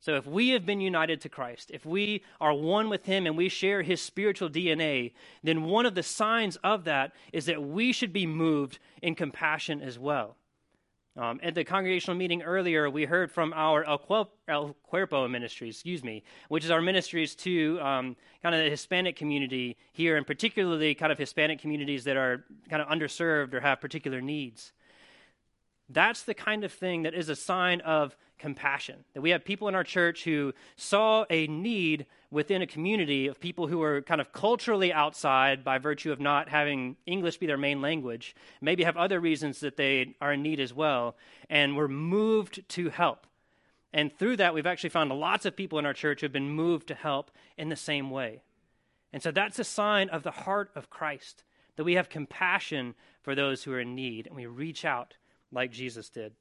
So 0.00 0.16
if 0.16 0.26
we 0.26 0.48
have 0.48 0.66
been 0.66 0.80
united 0.80 1.20
to 1.20 1.28
Christ, 1.28 1.70
if 1.72 1.86
we 1.86 2.24
are 2.40 2.52
one 2.52 2.88
with 2.88 3.06
Him 3.06 3.28
and 3.28 3.36
we 3.36 3.48
share 3.48 3.82
His 3.82 4.00
spiritual 4.00 4.50
DNA, 4.50 5.12
then 5.44 5.62
one 5.62 5.86
of 5.86 5.94
the 5.94 6.02
signs 6.02 6.56
of 6.64 6.82
that 6.82 7.12
is 7.32 7.46
that 7.46 7.62
we 7.62 7.92
should 7.92 8.12
be 8.12 8.26
moved 8.26 8.80
in 9.00 9.14
compassion 9.14 9.80
as 9.80 10.00
well. 10.00 10.34
Um, 11.16 11.38
at 11.44 11.54
the 11.54 11.62
congregational 11.62 12.16
meeting 12.16 12.42
earlier, 12.42 12.90
we 12.90 13.04
heard 13.04 13.30
from 13.30 13.52
our 13.54 13.84
El, 13.84 14.76
Cuerpo 14.82 15.28
ministry, 15.28 15.68
excuse 15.68 16.02
me, 16.02 16.24
which 16.48 16.64
is 16.64 16.72
our 16.72 16.82
ministries 16.82 17.36
to 17.36 17.78
um, 17.80 18.16
kind 18.42 18.52
of 18.52 18.64
the 18.64 18.70
Hispanic 18.70 19.14
community 19.14 19.76
here, 19.92 20.16
and 20.16 20.26
particularly 20.26 20.92
kind 20.92 21.12
of 21.12 21.18
Hispanic 21.18 21.60
communities 21.60 22.02
that 22.04 22.16
are 22.16 22.44
kind 22.68 22.82
of 22.82 22.88
underserved 22.88 23.54
or 23.54 23.60
have 23.60 23.80
particular 23.80 24.20
needs. 24.20 24.72
That's 25.88 26.22
the 26.22 26.34
kind 26.34 26.64
of 26.64 26.72
thing 26.72 27.02
that 27.02 27.14
is 27.14 27.28
a 27.28 27.36
sign 27.36 27.80
of 27.82 28.16
compassion. 28.38 29.04
That 29.14 29.20
we 29.20 29.30
have 29.30 29.44
people 29.44 29.68
in 29.68 29.74
our 29.74 29.84
church 29.84 30.24
who 30.24 30.52
saw 30.76 31.24
a 31.30 31.46
need 31.46 32.06
within 32.30 32.62
a 32.62 32.66
community 32.66 33.26
of 33.26 33.40
people 33.40 33.68
who 33.68 33.80
are 33.82 34.02
kind 34.02 34.20
of 34.20 34.32
culturally 34.32 34.92
outside 34.92 35.62
by 35.62 35.78
virtue 35.78 36.10
of 36.10 36.20
not 36.20 36.48
having 36.48 36.96
English 37.06 37.38
be 37.38 37.46
their 37.46 37.56
main 37.56 37.80
language, 37.80 38.34
maybe 38.60 38.82
have 38.82 38.96
other 38.96 39.20
reasons 39.20 39.60
that 39.60 39.76
they 39.76 40.14
are 40.20 40.32
in 40.32 40.42
need 40.42 40.58
as 40.58 40.74
well, 40.74 41.16
and 41.48 41.76
were 41.76 41.88
moved 41.88 42.68
to 42.70 42.88
help. 42.88 43.26
And 43.92 44.12
through 44.12 44.38
that, 44.38 44.52
we've 44.52 44.66
actually 44.66 44.90
found 44.90 45.12
lots 45.12 45.46
of 45.46 45.54
people 45.54 45.78
in 45.78 45.86
our 45.86 45.94
church 45.94 46.20
who 46.20 46.24
have 46.24 46.32
been 46.32 46.50
moved 46.50 46.88
to 46.88 46.94
help 46.94 47.30
in 47.56 47.68
the 47.68 47.76
same 47.76 48.10
way. 48.10 48.42
And 49.12 49.22
so 49.22 49.30
that's 49.30 49.60
a 49.60 49.64
sign 49.64 50.08
of 50.08 50.24
the 50.24 50.32
heart 50.32 50.72
of 50.74 50.90
Christ, 50.90 51.44
that 51.76 51.84
we 51.84 51.94
have 51.94 52.08
compassion 52.08 52.96
for 53.22 53.36
those 53.36 53.62
who 53.62 53.72
are 53.72 53.80
in 53.80 53.94
need, 53.94 54.26
and 54.26 54.34
we 54.34 54.46
reach 54.46 54.84
out 54.84 55.14
like 55.54 55.70
Jesus 55.70 56.08
did. 56.08 56.32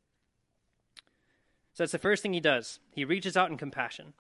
So 1.74 1.84
that's 1.84 1.92
the 1.92 2.00
first 2.00 2.22
thing 2.22 2.34
he 2.34 2.40
does. 2.40 2.80
He 2.92 3.06
reaches 3.06 3.38
out 3.38 3.50
in 3.50 3.58
compassion. 3.58 4.14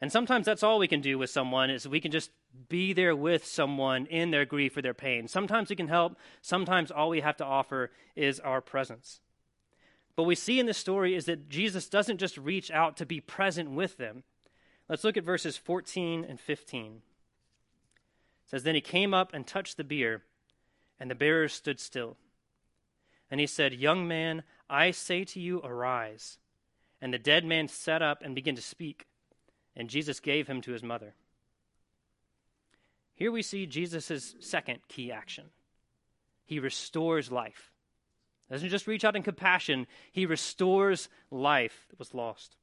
And 0.00 0.12
sometimes 0.12 0.46
that's 0.46 0.62
all 0.62 0.78
we 0.78 0.88
can 0.88 1.00
do 1.00 1.18
with 1.18 1.30
someone 1.30 1.70
is 1.70 1.88
we 1.88 2.00
can 2.00 2.10
just 2.10 2.30
be 2.68 2.92
there 2.92 3.16
with 3.16 3.46
someone 3.46 4.06
in 4.06 4.30
their 4.30 4.44
grief 4.44 4.76
or 4.76 4.82
their 4.82 4.94
pain. 4.94 5.28
Sometimes 5.28 5.70
we 5.70 5.76
can 5.76 5.88
help, 5.88 6.16
sometimes 6.42 6.90
all 6.90 7.08
we 7.08 7.20
have 7.20 7.36
to 7.38 7.44
offer 7.44 7.90
is 8.14 8.40
our 8.40 8.60
presence. 8.60 9.20
But 10.16 10.24
we 10.24 10.34
see 10.34 10.60
in 10.60 10.66
this 10.66 10.78
story 10.78 11.14
is 11.14 11.24
that 11.26 11.48
Jesus 11.48 11.88
doesn't 11.88 12.18
just 12.18 12.38
reach 12.38 12.70
out 12.70 12.96
to 12.98 13.06
be 13.06 13.20
present 13.20 13.70
with 13.70 13.96
them. 13.96 14.22
Let's 14.88 15.04
look 15.04 15.16
at 15.16 15.24
verses 15.24 15.56
14 15.56 16.24
and 16.28 16.38
15. 16.38 16.86
It 16.86 17.00
says, 18.46 18.62
Then 18.62 18.74
he 18.74 18.80
came 18.80 19.14
up 19.14 19.32
and 19.32 19.46
touched 19.46 19.76
the 19.76 19.84
bier, 19.84 20.22
and 21.00 21.10
the 21.10 21.14
bearers 21.14 21.52
stood 21.52 21.80
still. 21.80 22.16
And 23.30 23.40
he 23.40 23.46
said, 23.46 23.74
Young 23.74 24.06
man, 24.06 24.42
I 24.68 24.90
say 24.90 25.24
to 25.24 25.40
you, 25.40 25.60
arise. 25.60 26.38
And 27.00 27.12
the 27.12 27.18
dead 27.18 27.44
man 27.44 27.68
sat 27.68 28.02
up 28.02 28.22
and 28.22 28.34
began 28.34 28.56
to 28.56 28.62
speak, 28.62 29.06
and 29.76 29.90
Jesus 29.90 30.20
gave 30.20 30.46
him 30.46 30.60
to 30.62 30.72
his 30.72 30.82
mother. 30.82 31.14
Here 33.14 33.30
we 33.30 33.42
see 33.42 33.66
Jesus' 33.66 34.34
second 34.40 34.80
key 34.88 35.12
action. 35.12 35.46
He 36.44 36.58
restores 36.58 37.30
life. 37.30 37.72
Doesn't 38.50 38.68
just 38.68 38.86
reach 38.86 39.04
out 39.04 39.16
in 39.16 39.22
compassion, 39.22 39.86
he 40.12 40.26
restores 40.26 41.08
life 41.30 41.86
that 41.90 41.98
was 41.98 42.14
lost. 42.14 42.56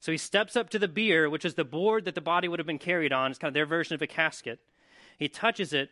So 0.00 0.12
he 0.12 0.18
steps 0.18 0.56
up 0.56 0.70
to 0.70 0.78
the 0.78 0.88
bier, 0.88 1.28
which 1.28 1.44
is 1.44 1.54
the 1.54 1.64
board 1.64 2.04
that 2.04 2.14
the 2.14 2.20
body 2.20 2.48
would 2.48 2.58
have 2.58 2.66
been 2.66 2.78
carried 2.78 3.12
on. 3.12 3.30
It's 3.30 3.38
kind 3.38 3.48
of 3.48 3.54
their 3.54 3.66
version 3.66 3.94
of 3.94 4.02
a 4.02 4.06
casket. 4.06 4.60
He 5.18 5.28
touches 5.28 5.72
it, 5.72 5.90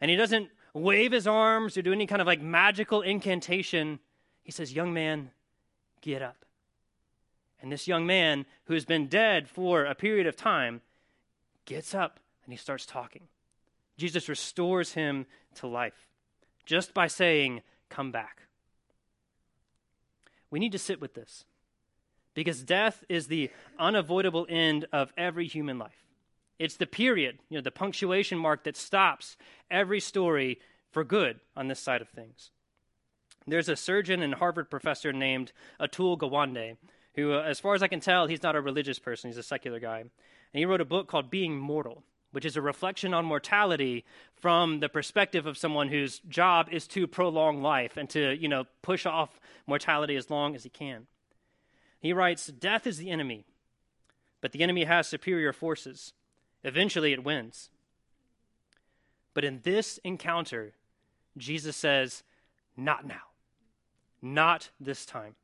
and 0.00 0.10
he 0.10 0.16
doesn't 0.16 0.50
wave 0.76 1.12
his 1.12 1.26
arms 1.26 1.76
or 1.76 1.82
do 1.82 1.92
any 1.92 2.06
kind 2.06 2.20
of 2.20 2.26
like 2.26 2.40
magical 2.40 3.02
incantation. 3.02 3.98
He 4.44 4.52
says, 4.52 4.72
Young 4.72 4.92
man, 4.92 5.30
get 6.00 6.22
up. 6.22 6.44
And 7.60 7.72
this 7.72 7.88
young 7.88 8.06
man, 8.06 8.44
who 8.66 8.74
has 8.74 8.84
been 8.84 9.08
dead 9.08 9.48
for 9.48 9.84
a 9.84 9.94
period 9.94 10.26
of 10.26 10.36
time, 10.36 10.82
gets 11.64 11.94
up 11.94 12.20
and 12.44 12.52
he 12.52 12.58
starts 12.58 12.86
talking. 12.86 13.22
Jesus 13.96 14.28
restores 14.28 14.92
him 14.92 15.26
to 15.54 15.66
life 15.66 16.06
just 16.64 16.92
by 16.92 17.06
saying, 17.06 17.62
Come 17.88 18.12
back. 18.12 18.42
We 20.50 20.60
need 20.60 20.72
to 20.72 20.78
sit 20.78 21.00
with 21.00 21.14
this 21.14 21.44
because 22.34 22.62
death 22.62 23.02
is 23.08 23.26
the 23.26 23.50
unavoidable 23.78 24.46
end 24.48 24.86
of 24.92 25.12
every 25.16 25.46
human 25.46 25.78
life. 25.78 26.05
It's 26.58 26.76
the 26.76 26.86
period, 26.86 27.38
you 27.48 27.58
know, 27.58 27.62
the 27.62 27.70
punctuation 27.70 28.38
mark 28.38 28.64
that 28.64 28.76
stops 28.76 29.36
every 29.70 30.00
story 30.00 30.58
for 30.90 31.04
good 31.04 31.40
on 31.56 31.68
this 31.68 31.80
side 31.80 32.00
of 32.00 32.08
things. 32.08 32.50
There's 33.46 33.68
a 33.68 33.76
surgeon 33.76 34.22
and 34.22 34.34
Harvard 34.34 34.70
professor 34.70 35.12
named 35.12 35.52
Atul 35.80 36.18
Gawande, 36.18 36.76
who, 37.14 37.32
uh, 37.32 37.42
as 37.42 37.60
far 37.60 37.74
as 37.74 37.82
I 37.82 37.88
can 37.88 38.00
tell, 38.00 38.26
he's 38.26 38.42
not 38.42 38.56
a 38.56 38.60
religious 38.60 38.98
person, 38.98 39.30
he's 39.30 39.38
a 39.38 39.42
secular 39.42 39.78
guy. 39.78 40.00
And 40.00 40.10
he 40.52 40.64
wrote 40.64 40.80
a 40.80 40.86
book 40.86 41.06
called 41.08 41.30
Being 41.30 41.58
Mortal, 41.58 42.02
which 42.32 42.44
is 42.44 42.56
a 42.56 42.62
reflection 42.62 43.14
on 43.14 43.24
mortality 43.24 44.04
from 44.34 44.80
the 44.80 44.88
perspective 44.88 45.46
of 45.46 45.58
someone 45.58 45.88
whose 45.88 46.18
job 46.28 46.68
is 46.72 46.86
to 46.88 47.06
prolong 47.06 47.62
life 47.62 47.96
and 47.96 48.08
to, 48.10 48.34
you 48.36 48.48
know, 48.48 48.64
push 48.82 49.06
off 49.06 49.40
mortality 49.66 50.16
as 50.16 50.30
long 50.30 50.54
as 50.54 50.64
he 50.64 50.70
can. 50.70 51.06
He 52.00 52.12
writes, 52.12 52.46
Death 52.46 52.86
is 52.86 52.98
the 52.98 53.10
enemy, 53.10 53.44
but 54.40 54.52
the 54.52 54.62
enemy 54.62 54.84
has 54.84 55.06
superior 55.06 55.52
forces. 55.52 56.12
Eventually 56.66 57.12
it 57.12 57.22
wins. 57.22 57.70
But 59.34 59.44
in 59.44 59.60
this 59.62 59.98
encounter, 60.02 60.72
Jesus 61.38 61.76
says, 61.76 62.24
Not 62.76 63.06
now. 63.06 63.30
Not 64.20 64.70
this 64.80 65.06
time. 65.06 65.36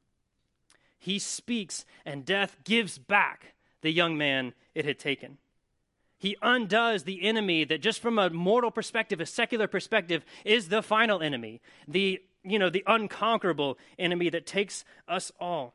He 0.99 1.21
speaks, 1.21 1.85
and 2.05 2.25
death 2.25 2.57
gives 2.65 2.99
back 2.99 3.55
the 3.83 3.93
young 3.93 4.19
man 4.19 4.53
it 4.75 4.85
had 4.85 4.99
taken. 4.99 5.39
He 6.19 6.37
undoes 6.43 7.05
the 7.05 7.23
enemy 7.23 7.65
that, 7.65 7.83
just 7.83 8.01
from 8.01 8.19
a 8.19 8.31
mortal 8.31 8.73
perspective, 8.73 9.21
a 9.21 9.27
secular 9.27 9.69
perspective, 9.69 10.25
is 10.45 10.69
the 10.69 10.83
final 10.83 11.23
enemy, 11.23 11.61
the 11.87 12.21
you 12.45 12.59
know 12.59 12.71
the 12.71 12.83
unconquerable 12.89 13.79
enemy 13.97 14.29
that 14.31 14.47
takes 14.47 14.85
us 15.07 15.31
all. 15.39 15.75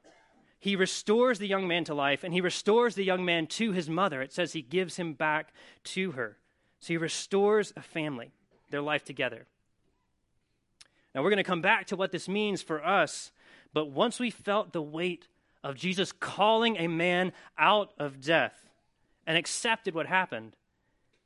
He 0.59 0.75
restores 0.75 1.39
the 1.39 1.47
young 1.47 1.67
man 1.67 1.83
to 1.85 1.93
life, 1.93 2.23
and 2.23 2.33
he 2.33 2.41
restores 2.41 2.95
the 2.95 3.03
young 3.03 3.23
man 3.23 3.47
to 3.47 3.71
his 3.71 3.89
mother. 3.89 4.21
It 4.21 4.33
says 4.33 4.53
he 4.53 4.61
gives 4.61 4.97
him 4.97 5.13
back 5.13 5.53
to 5.85 6.11
her. 6.11 6.37
So 6.79 6.87
he 6.87 6.97
restores 6.97 7.73
a 7.75 7.81
family, 7.81 8.31
their 8.69 8.81
life 8.81 9.03
together. 9.03 9.45
Now 11.13 11.23
we're 11.23 11.29
going 11.29 11.37
to 11.37 11.43
come 11.43 11.61
back 11.61 11.87
to 11.87 11.95
what 11.95 12.11
this 12.11 12.27
means 12.27 12.61
for 12.61 12.83
us, 12.83 13.31
but 13.73 13.91
once 13.91 14.19
we 14.19 14.29
felt 14.29 14.73
the 14.73 14.81
weight 14.81 15.27
of 15.63 15.75
Jesus 15.75 16.11
calling 16.11 16.77
a 16.77 16.87
man 16.87 17.33
out 17.57 17.91
of 17.99 18.21
death 18.21 18.69
and 19.25 19.37
accepted 19.37 19.93
what 19.93 20.05
happened, 20.05 20.55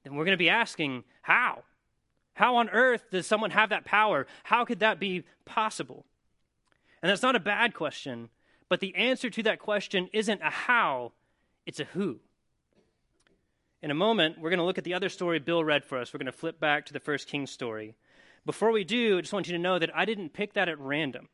then 0.04 0.16
we're 0.16 0.26
going 0.26 0.34
to 0.34 0.38
be 0.38 0.50
asking, 0.50 1.04
how? 1.22 1.64
How 2.34 2.56
on 2.56 2.70
earth 2.70 3.04
does 3.12 3.28
someone 3.28 3.52
have 3.52 3.70
that 3.70 3.86
power? 3.86 4.28
How 4.44 4.66
could 4.66 4.80
that 4.80 5.00
be 5.00 5.24
possible? 5.46 6.06
And 7.02 7.10
that's 7.10 7.22
not 7.22 7.36
a 7.36 7.40
bad 7.40 7.74
question 7.74 8.30
but 8.72 8.80
the 8.80 8.96
answer 8.96 9.30
to 9.30 9.44
that 9.44 9.60
question 9.60 10.08
isn't 10.14 10.42
a 10.42 10.50
how, 10.50 11.12
it's 11.66 11.82
a 11.82 11.84
who. 11.84 12.22
In 13.82 13.92
a 13.92 13.94
moment, 13.94 14.40
we're 14.40 14.50
going 14.50 14.60
to 14.60 14.66
look 14.66 14.78
at 14.78 14.86
the 14.86 14.94
other 14.94 15.10
story 15.10 15.40
Bill 15.40 15.62
read 15.62 15.84
for 15.84 15.98
us. 15.98 16.14
We're 16.14 16.20
going 16.20 16.28
to 16.28 16.32
flip 16.32 16.58
back 16.58 16.86
to 16.86 16.94
the 16.94 17.02
first 17.02 17.28
king 17.28 17.48
story. 17.48 17.96
Before 18.46 18.72
we 18.72 18.86
do, 18.86 19.18
I 19.18 19.22
just 19.22 19.34
want 19.34 19.50
you 19.50 19.58
to 19.58 19.62
know 19.62 19.78
that 19.78 19.94
I 19.94 20.06
didn't 20.06 20.32
pick 20.32 20.54
that 20.54 20.70
at 20.70 20.80
random. 20.80 21.28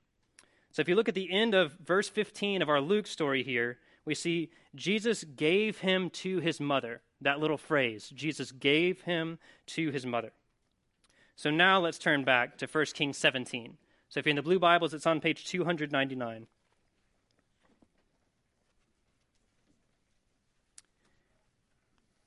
So 0.71 0.81
if 0.81 0.89
you 0.89 0.95
look 0.95 1.09
at 1.09 1.13
the 1.13 1.31
end 1.31 1.53
of 1.53 1.73
verse 1.73 2.09
15 2.09 2.63
of 2.63 2.69
our 2.69 2.81
Luke 2.81 3.05
story 3.05 3.43
here, 3.43 3.77
we 4.03 4.15
see 4.15 4.49
Jesus 4.73 5.23
gave 5.23 5.77
him 5.77 6.09
to 6.09 6.39
his 6.39 6.59
mother. 6.59 7.01
That 7.21 7.39
little 7.39 7.59
phrase, 7.59 8.09
Jesus 8.15 8.51
gave 8.51 9.01
him 9.01 9.37
to 9.67 9.91
his 9.91 10.07
mother. 10.07 10.31
So 11.35 11.51
now 11.51 11.79
let's 11.79 11.99
turn 11.99 12.23
back 12.23 12.57
to 12.57 12.65
1 12.65 12.85
Kings 12.95 13.19
17. 13.19 13.77
So 14.09 14.19
if 14.19 14.25
you're 14.25 14.31
in 14.31 14.37
the 14.37 14.41
blue 14.41 14.57
Bibles, 14.57 14.95
it's 14.95 15.05
on 15.05 15.21
page 15.21 15.45
299. 15.45 16.47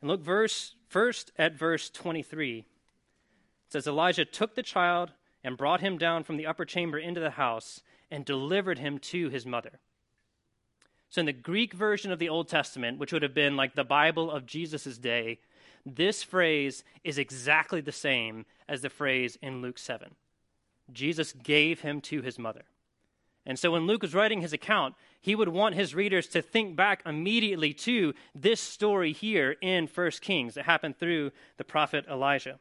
And 0.00 0.10
look 0.10 0.22
verse 0.22 0.74
first 0.88 1.32
at 1.38 1.58
verse 1.58 1.90
23. 1.90 2.58
It 2.58 2.64
says 3.68 3.86
Elijah 3.86 4.24
took 4.24 4.54
the 4.54 4.62
child 4.62 5.12
and 5.44 5.56
brought 5.56 5.80
him 5.80 5.98
down 5.98 6.24
from 6.24 6.36
the 6.36 6.46
upper 6.46 6.64
chamber 6.64 6.98
into 6.98 7.20
the 7.20 7.30
house 7.30 7.82
and 8.10 8.24
delivered 8.24 8.78
him 8.78 8.98
to 8.98 9.28
his 9.28 9.46
mother. 9.46 9.78
So 11.08 11.20
in 11.20 11.26
the 11.26 11.32
Greek 11.32 11.74
version 11.74 12.12
of 12.12 12.18
the 12.18 12.28
Old 12.28 12.48
Testament, 12.48 12.98
which 12.98 13.12
would 13.12 13.22
have 13.22 13.34
been 13.34 13.56
like 13.56 13.74
the 13.74 13.84
Bible 13.84 14.30
of 14.30 14.46
Jesus' 14.46 14.96
day, 14.98 15.38
this 15.84 16.22
phrase 16.22 16.84
is 17.02 17.18
exactly 17.18 17.80
the 17.80 17.92
same 17.92 18.46
as 18.68 18.82
the 18.82 18.90
phrase 18.90 19.36
in 19.42 19.62
Luke 19.62 19.78
7. 19.78 20.14
Jesus 20.92 21.32
gave 21.32 21.80
him 21.80 22.00
to 22.02 22.22
his 22.22 22.38
mother. 22.38 22.64
And 23.46 23.58
so 23.58 23.70
when 23.72 23.86
Luke 23.86 24.02
was 24.02 24.14
writing 24.14 24.42
his 24.42 24.52
account, 24.52 24.94
he 25.20 25.34
would 25.34 25.48
want 25.48 25.74
his 25.74 25.94
readers 25.94 26.26
to 26.28 26.42
think 26.42 26.76
back 26.76 27.02
immediately 27.06 27.72
to 27.74 28.14
this 28.34 28.60
story 28.60 29.12
here 29.12 29.56
in 29.60 29.86
1 29.86 30.10
Kings 30.20 30.54
that 30.54 30.66
happened 30.66 30.98
through 30.98 31.32
the 31.56 31.64
prophet 31.64 32.04
Elijah. 32.08 32.58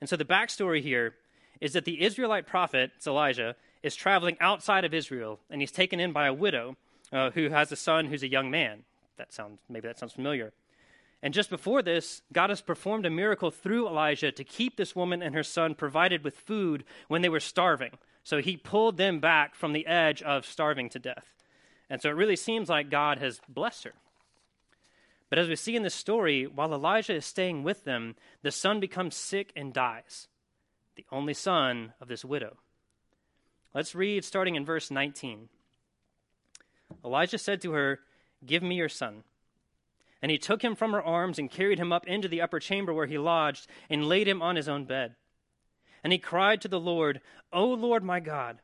And 0.00 0.08
so 0.08 0.16
the 0.16 0.24
backstory 0.24 0.82
here 0.82 1.14
is 1.60 1.72
that 1.72 1.84
the 1.84 2.02
Israelite 2.02 2.46
prophet, 2.46 2.92
Elijah, 3.06 3.56
is 3.82 3.96
traveling 3.96 4.36
outside 4.40 4.84
of 4.84 4.94
Israel, 4.94 5.40
and 5.50 5.60
he's 5.60 5.72
taken 5.72 6.00
in 6.00 6.12
by 6.12 6.26
a 6.26 6.34
widow 6.34 6.76
uh, 7.12 7.30
who 7.30 7.48
has 7.48 7.72
a 7.72 7.76
son 7.76 8.06
who's 8.06 8.22
a 8.22 8.30
young 8.30 8.50
man. 8.50 8.84
That 9.16 9.32
sounds 9.32 9.58
maybe 9.68 9.88
that 9.88 9.98
sounds 9.98 10.12
familiar. 10.12 10.52
And 11.22 11.34
just 11.34 11.50
before 11.50 11.82
this, 11.82 12.22
God 12.32 12.50
has 12.50 12.60
performed 12.60 13.04
a 13.04 13.10
miracle 13.10 13.50
through 13.50 13.88
Elijah 13.88 14.30
to 14.30 14.44
keep 14.44 14.76
this 14.76 14.94
woman 14.94 15.20
and 15.20 15.34
her 15.34 15.42
son 15.42 15.74
provided 15.74 16.22
with 16.22 16.36
food 16.36 16.84
when 17.08 17.22
they 17.22 17.28
were 17.28 17.40
starving. 17.40 17.90
So 18.28 18.42
he 18.42 18.58
pulled 18.58 18.98
them 18.98 19.20
back 19.20 19.54
from 19.54 19.72
the 19.72 19.86
edge 19.86 20.20
of 20.20 20.44
starving 20.44 20.90
to 20.90 20.98
death. 20.98 21.32
And 21.88 22.02
so 22.02 22.10
it 22.10 22.16
really 22.16 22.36
seems 22.36 22.68
like 22.68 22.90
God 22.90 23.18
has 23.20 23.40
blessed 23.48 23.84
her. 23.84 23.94
But 25.30 25.38
as 25.38 25.48
we 25.48 25.56
see 25.56 25.76
in 25.76 25.82
this 25.82 25.94
story, 25.94 26.46
while 26.46 26.74
Elijah 26.74 27.14
is 27.14 27.24
staying 27.24 27.62
with 27.62 27.84
them, 27.84 28.16
the 28.42 28.50
son 28.50 28.80
becomes 28.80 29.16
sick 29.16 29.50
and 29.56 29.72
dies, 29.72 30.28
the 30.94 31.06
only 31.10 31.32
son 31.32 31.94
of 32.02 32.08
this 32.08 32.22
widow. 32.22 32.58
Let's 33.72 33.94
read 33.94 34.26
starting 34.26 34.56
in 34.56 34.64
verse 34.66 34.90
19. 34.90 35.48
Elijah 37.02 37.38
said 37.38 37.62
to 37.62 37.72
her, 37.72 38.00
Give 38.44 38.62
me 38.62 38.74
your 38.74 38.90
son. 38.90 39.22
And 40.20 40.30
he 40.30 40.36
took 40.36 40.60
him 40.60 40.74
from 40.74 40.92
her 40.92 41.02
arms 41.02 41.38
and 41.38 41.50
carried 41.50 41.78
him 41.78 41.94
up 41.94 42.06
into 42.06 42.28
the 42.28 42.42
upper 42.42 42.60
chamber 42.60 42.92
where 42.92 43.06
he 43.06 43.16
lodged 43.16 43.68
and 43.88 44.06
laid 44.06 44.28
him 44.28 44.42
on 44.42 44.56
his 44.56 44.68
own 44.68 44.84
bed. 44.84 45.14
And 46.08 46.12
he 46.14 46.18
cried 46.18 46.62
to 46.62 46.68
the 46.68 46.80
Lord, 46.80 47.20
O 47.52 47.66
Lord 47.66 48.02
my 48.02 48.18
God, 48.18 48.60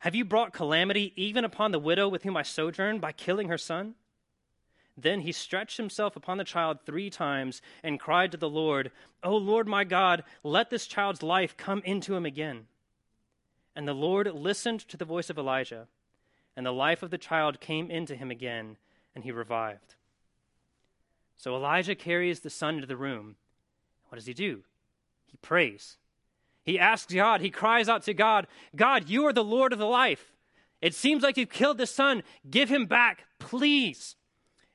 have 0.00 0.16
you 0.16 0.24
brought 0.24 0.52
calamity 0.52 1.12
even 1.14 1.44
upon 1.44 1.70
the 1.70 1.78
widow 1.78 2.08
with 2.08 2.24
whom 2.24 2.36
I 2.36 2.42
sojourn 2.42 2.98
by 2.98 3.12
killing 3.12 3.48
her 3.48 3.56
son? 3.56 3.94
Then 4.96 5.20
he 5.20 5.30
stretched 5.30 5.76
himself 5.76 6.16
upon 6.16 6.38
the 6.38 6.44
child 6.44 6.80
three 6.84 7.08
times 7.08 7.62
and 7.84 8.00
cried 8.00 8.32
to 8.32 8.36
the 8.36 8.48
Lord, 8.48 8.90
O 9.22 9.36
Lord 9.36 9.68
my 9.68 9.84
God, 9.84 10.24
let 10.42 10.70
this 10.70 10.88
child's 10.88 11.22
life 11.22 11.56
come 11.56 11.82
into 11.84 12.16
him 12.16 12.26
again. 12.26 12.66
And 13.76 13.86
the 13.86 13.94
Lord 13.94 14.26
listened 14.34 14.80
to 14.88 14.96
the 14.96 15.04
voice 15.04 15.30
of 15.30 15.38
Elijah, 15.38 15.86
and 16.56 16.66
the 16.66 16.72
life 16.72 17.04
of 17.04 17.10
the 17.10 17.16
child 17.16 17.60
came 17.60 17.92
into 17.92 18.16
him 18.16 18.32
again, 18.32 18.76
and 19.14 19.22
he 19.22 19.30
revived. 19.30 19.94
So 21.36 21.54
Elijah 21.54 21.94
carries 21.94 22.40
the 22.40 22.50
son 22.50 22.74
into 22.74 22.88
the 22.88 22.96
room. 22.96 23.36
What 24.08 24.16
does 24.16 24.26
he 24.26 24.34
do? 24.34 24.64
He 25.26 25.36
prays. 25.36 25.96
He 26.68 26.78
asks 26.78 27.14
God, 27.14 27.40
he 27.40 27.48
cries 27.48 27.88
out 27.88 28.02
to 28.02 28.12
God, 28.12 28.46
God, 28.76 29.08
you 29.08 29.24
are 29.24 29.32
the 29.32 29.42
Lord 29.42 29.72
of 29.72 29.78
the 29.78 29.86
life. 29.86 30.34
It 30.82 30.94
seems 30.94 31.22
like 31.22 31.38
you've 31.38 31.48
killed 31.48 31.78
the 31.78 31.86
son. 31.86 32.22
Give 32.50 32.68
him 32.68 32.84
back, 32.84 33.24
please. 33.38 34.16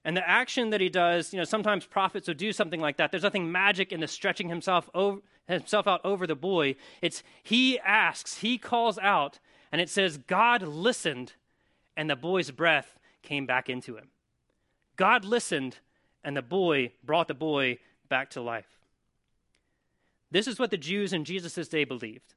And 0.03 0.17
the 0.17 0.27
action 0.27 0.71
that 0.71 0.81
he 0.81 0.89
does, 0.89 1.31
you 1.31 1.37
know, 1.37 1.43
sometimes 1.43 1.85
prophets 1.85 2.27
will 2.27 2.33
do 2.33 2.51
something 2.51 2.81
like 2.81 2.97
that. 2.97 3.11
There's 3.11 3.21
nothing 3.21 3.51
magic 3.51 3.91
in 3.91 3.99
the 3.99 4.07
stretching 4.07 4.49
himself, 4.49 4.89
over, 4.95 5.21
himself 5.47 5.87
out 5.87 6.01
over 6.03 6.25
the 6.25 6.33
boy. 6.33 6.77
It's 7.03 7.21
he 7.43 7.77
asks, 7.77 8.39
he 8.39 8.57
calls 8.57 8.97
out, 8.97 9.37
and 9.71 9.79
it 9.79 9.87
says, 9.87 10.17
God 10.17 10.63
listened, 10.63 11.33
and 11.95 12.09
the 12.09 12.15
boy's 12.15 12.49
breath 12.49 12.97
came 13.21 13.45
back 13.45 13.69
into 13.69 13.97
him. 13.97 14.07
God 14.95 15.25
listened, 15.25 15.77
and 16.23 16.35
the 16.35 16.41
boy 16.41 16.93
brought 17.03 17.27
the 17.27 17.35
boy 17.35 17.77
back 18.09 18.31
to 18.31 18.41
life. 18.41 18.79
This 20.33 20.47
is 20.47 20.57
what 20.57 20.71
the 20.71 20.77
Jews 20.77 21.13
in 21.13 21.25
Jesus' 21.25 21.67
day 21.67 21.83
believed. 21.83 22.33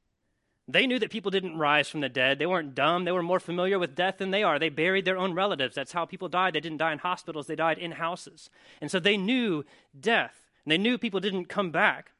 They 0.67 0.85
knew 0.85 0.99
that 0.99 1.09
people 1.09 1.31
didn't 1.31 1.57
rise 1.57 1.89
from 1.89 2.01
the 2.01 2.09
dead. 2.09 2.37
They 2.37 2.45
weren't 2.45 2.75
dumb. 2.75 3.05
They 3.05 3.11
were 3.11 3.23
more 3.23 3.39
familiar 3.39 3.79
with 3.79 3.95
death 3.95 4.19
than 4.19 4.29
they 4.29 4.43
are. 4.43 4.59
They 4.59 4.69
buried 4.69 5.05
their 5.05 5.17
own 5.17 5.33
relatives. 5.33 5.73
That's 5.73 5.93
how 5.93 6.05
people 6.05 6.29
died. 6.29 6.53
They 6.53 6.59
didn't 6.59 6.77
die 6.77 6.91
in 6.91 6.99
hospitals, 6.99 7.47
they 7.47 7.55
died 7.55 7.79
in 7.79 7.93
houses. 7.93 8.51
And 8.81 8.91
so 8.91 8.99
they 8.99 9.17
knew 9.17 9.63
death. 9.99 10.45
And 10.63 10.71
they 10.71 10.77
knew 10.77 10.97
people 10.99 11.19
didn't 11.19 11.45
come 11.45 11.71
back. 11.71 12.11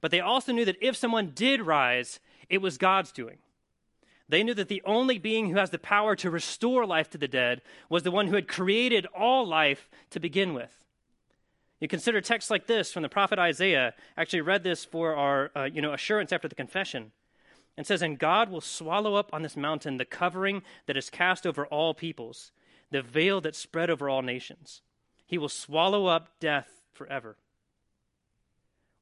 but 0.00 0.10
they 0.10 0.20
also 0.20 0.52
knew 0.52 0.64
that 0.64 0.76
if 0.80 0.96
someone 0.96 1.32
did 1.34 1.60
rise, 1.62 2.20
it 2.48 2.58
was 2.58 2.78
God's 2.78 3.10
doing. 3.10 3.38
They 4.28 4.42
knew 4.42 4.54
that 4.54 4.68
the 4.68 4.82
only 4.84 5.18
being 5.18 5.48
who 5.48 5.56
has 5.56 5.70
the 5.70 5.78
power 5.78 6.14
to 6.16 6.30
restore 6.30 6.84
life 6.84 7.08
to 7.10 7.18
the 7.18 7.28
dead 7.28 7.62
was 7.88 8.02
the 8.02 8.10
one 8.10 8.26
who 8.26 8.34
had 8.34 8.46
created 8.48 9.06
all 9.16 9.46
life 9.46 9.88
to 10.10 10.20
begin 10.20 10.52
with. 10.52 10.85
You 11.80 11.88
consider 11.88 12.20
texts 12.20 12.50
like 12.50 12.66
this 12.66 12.92
from 12.92 13.02
the 13.02 13.08
prophet 13.08 13.38
Isaiah. 13.38 13.94
Actually 14.16 14.40
read 14.40 14.62
this 14.62 14.84
for 14.84 15.14
our 15.14 15.50
uh, 15.54 15.64
you 15.64 15.82
know, 15.82 15.92
assurance 15.92 16.32
after 16.32 16.48
the 16.48 16.54
confession. 16.54 17.12
It 17.76 17.86
says, 17.86 18.00
And 18.00 18.18
God 18.18 18.50
will 18.50 18.62
swallow 18.62 19.14
up 19.14 19.28
on 19.32 19.42
this 19.42 19.56
mountain 19.56 19.98
the 19.98 20.06
covering 20.06 20.62
that 20.86 20.96
is 20.96 21.10
cast 21.10 21.46
over 21.46 21.66
all 21.66 21.92
peoples, 21.92 22.50
the 22.90 23.02
veil 23.02 23.40
that 23.42 23.54
spread 23.54 23.90
over 23.90 24.08
all 24.08 24.22
nations. 24.22 24.80
He 25.26 25.36
will 25.36 25.50
swallow 25.50 26.06
up 26.06 26.30
death 26.40 26.68
forever. 26.94 27.36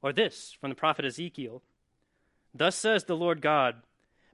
Or 0.01 0.11
this 0.11 0.55
from 0.59 0.69
the 0.69 0.75
prophet 0.75 1.05
Ezekiel 1.05 1.61
Thus 2.53 2.75
says 2.75 3.05
the 3.05 3.17
Lord 3.17 3.41
God 3.41 3.83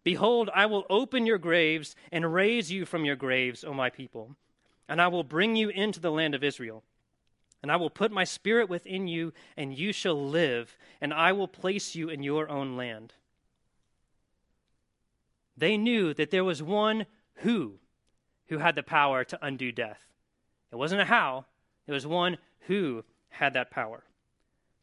Behold, 0.03 0.49
I 0.55 0.65
will 0.65 0.85
open 0.89 1.27
your 1.27 1.37
graves 1.37 1.95
and 2.11 2.33
raise 2.33 2.71
you 2.71 2.85
from 2.85 3.05
your 3.05 3.15
graves, 3.15 3.63
O 3.63 3.73
my 3.73 3.91
people, 3.91 4.35
and 4.89 4.99
I 4.99 5.07
will 5.09 5.23
bring 5.23 5.55
you 5.55 5.69
into 5.69 5.99
the 5.99 6.11
land 6.11 6.33
of 6.33 6.43
Israel. 6.43 6.83
And 7.61 7.71
I 7.71 7.75
will 7.75 7.89
put 7.89 8.11
my 8.11 8.23
spirit 8.23 8.69
within 8.69 9.07
you, 9.07 9.33
and 9.55 9.77
you 9.77 9.93
shall 9.93 10.27
live, 10.27 10.77
and 10.99 11.13
I 11.13 11.31
will 11.31 11.47
place 11.47 11.95
you 11.95 12.09
in 12.09 12.23
your 12.23 12.49
own 12.49 12.75
land. 12.75 13.13
They 15.55 15.77
knew 15.77 16.13
that 16.15 16.31
there 16.31 16.43
was 16.43 16.63
one 16.63 17.05
who 17.35 17.75
who 18.51 18.57
had 18.57 18.75
the 18.75 18.83
power 18.83 19.23
to 19.23 19.39
undo 19.41 19.71
death. 19.71 20.01
It 20.71 20.75
wasn't 20.75 21.01
a 21.01 21.05
how, 21.05 21.45
it 21.87 21.93
was 21.93 22.05
one 22.05 22.37
who 22.67 23.05
had 23.29 23.53
that 23.53 23.71
power. 23.71 24.03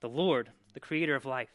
The 0.00 0.08
Lord, 0.08 0.48
the 0.72 0.80
creator 0.80 1.14
of 1.14 1.26
life. 1.26 1.50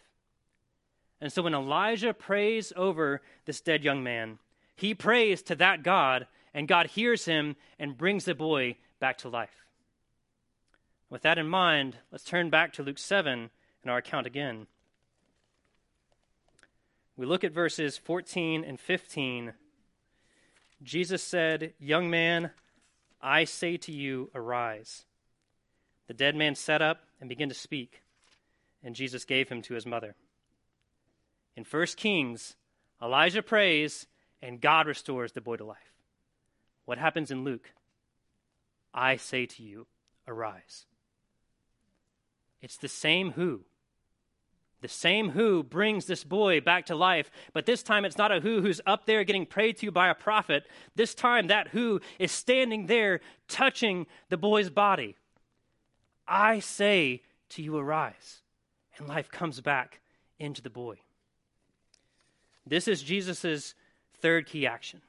And 1.20 1.34
so 1.34 1.42
when 1.42 1.56
Elijah 1.56 2.14
prays 2.14 2.72
over 2.76 3.22
this 3.46 3.62
dead 3.62 3.84
young 3.84 4.04
man, 4.04 4.38
he 4.76 4.94
prays 4.94 5.42
to 5.44 5.56
that 5.56 5.82
God, 5.82 6.28
and 6.54 6.68
God 6.68 6.88
hears 6.88 7.26
him 7.26 7.56
and 7.80 7.98
brings 7.98 8.26
the 8.26 8.36
boy 8.36 8.76
back 9.00 9.18
to 9.20 9.30
life. 9.30 9.66
With 11.14 11.22
that 11.22 11.38
in 11.38 11.48
mind, 11.48 11.98
let's 12.12 12.24
turn 12.24 12.50
back 12.50 12.74
to 12.74 12.82
Luke 12.82 12.98
7 12.98 13.52
and 13.84 13.92
our 13.92 14.00
account 14.00 14.26
again. 14.26 14.66
We 17.16 17.28
look 17.28 17.44
at 17.44 17.52
verses 17.52 18.00
14 18.00 18.64
and 18.64 18.80
15. 18.80 19.54
Jesus 20.82 21.22
said, 21.22 21.74
Young 21.78 22.10
man, 22.10 22.50
I 23.22 23.44
say 23.44 23.78
to 23.78 23.92
you, 23.92 24.32
arise. 24.34 25.06
The 26.08 26.16
dead 26.16 26.36
man 26.36 26.56
sat 26.56 26.82
up 26.82 27.04
and 27.20 27.30
began 27.30 27.50
to 27.50 27.54
speak, 27.54 28.02
and 28.84 28.96
Jesus 28.96 29.24
gave 29.24 29.50
him 29.50 29.62
to 29.62 29.76
his 29.76 29.86
mother. 29.86 30.16
In 31.56 31.64
1 31.64 31.86
Kings, 31.96 32.56
Elijah 33.00 33.44
prays 33.44 34.08
and 34.42 34.60
God 34.60 34.88
restores 34.88 35.34
the 35.34 35.42
boy 35.42 35.58
to 35.58 35.64
life. 35.64 35.94
What 36.86 36.98
happens 36.98 37.30
in 37.30 37.44
Luke? 37.44 37.72
I 38.96 39.18
say 39.18 39.46
to 39.46 39.62
you, 39.62 39.86
arise. 40.28 40.88
It's 42.64 42.78
the 42.78 42.88
same 42.88 43.34
who. 43.34 43.66
The 44.82 44.88
same 44.88 45.30
who 45.30 45.64
brings 45.64 46.06
this 46.06 46.24
boy 46.24 46.62
back 46.62 46.88
to 46.88 46.96
life, 46.96 47.30
but 47.54 47.66
this 47.66 47.84
time 47.84 48.06
it's 48.06 48.18
not 48.18 48.32
a 48.32 48.40
who 48.40 48.62
who's 48.62 48.82
up 48.86 49.06
there 49.06 49.24
getting 49.24 49.46
prayed 49.46 49.78
to 49.78 49.92
by 49.92 50.10
a 50.10 50.16
prophet. 50.16 50.66
This 50.96 51.14
time 51.14 51.48
that 51.48 51.70
who 51.70 52.02
is 52.20 52.32
standing 52.32 52.88
there 52.88 53.20
touching 53.48 54.08
the 54.30 54.38
boy's 54.38 54.70
body. 54.70 55.16
I 56.28 56.60
say 56.60 57.22
to 57.50 57.62
you, 57.62 57.78
arise. 57.78 58.42
And 58.98 59.08
life 59.08 59.30
comes 59.30 59.62
back 59.62 60.00
into 60.40 60.62
the 60.62 60.70
boy. 60.70 61.00
This 62.66 62.88
is 62.88 63.04
Jesus' 63.04 63.76
third 64.22 64.46
key 64.46 64.66
action. 64.66 65.02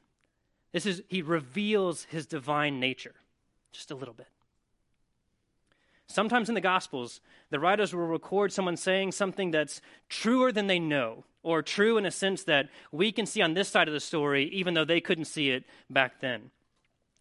This 0.72 0.86
is, 0.86 1.02
he 1.08 1.22
reveals 1.22 2.04
his 2.04 2.26
divine 2.26 2.80
nature 2.80 3.14
just 3.72 3.90
a 3.90 3.94
little 3.94 4.14
bit. 4.14 4.28
Sometimes 6.06 6.48
in 6.48 6.54
the 6.54 6.60
Gospels, 6.60 7.20
the 7.50 7.58
writers 7.58 7.94
will 7.94 8.06
record 8.06 8.52
someone 8.52 8.76
saying 8.76 9.12
something 9.12 9.50
that's 9.50 9.80
truer 10.08 10.52
than 10.52 10.66
they 10.66 10.78
know, 10.78 11.24
or 11.42 11.62
true 11.62 11.96
in 11.96 12.06
a 12.06 12.10
sense 12.10 12.44
that 12.44 12.68
we 12.92 13.10
can 13.10 13.26
see 13.26 13.42
on 13.42 13.54
this 13.54 13.68
side 13.68 13.88
of 13.88 13.94
the 13.94 14.00
story, 14.00 14.48
even 14.50 14.74
though 14.74 14.84
they 14.84 15.00
couldn't 15.00 15.24
see 15.24 15.50
it 15.50 15.64
back 15.88 16.20
then. 16.20 16.50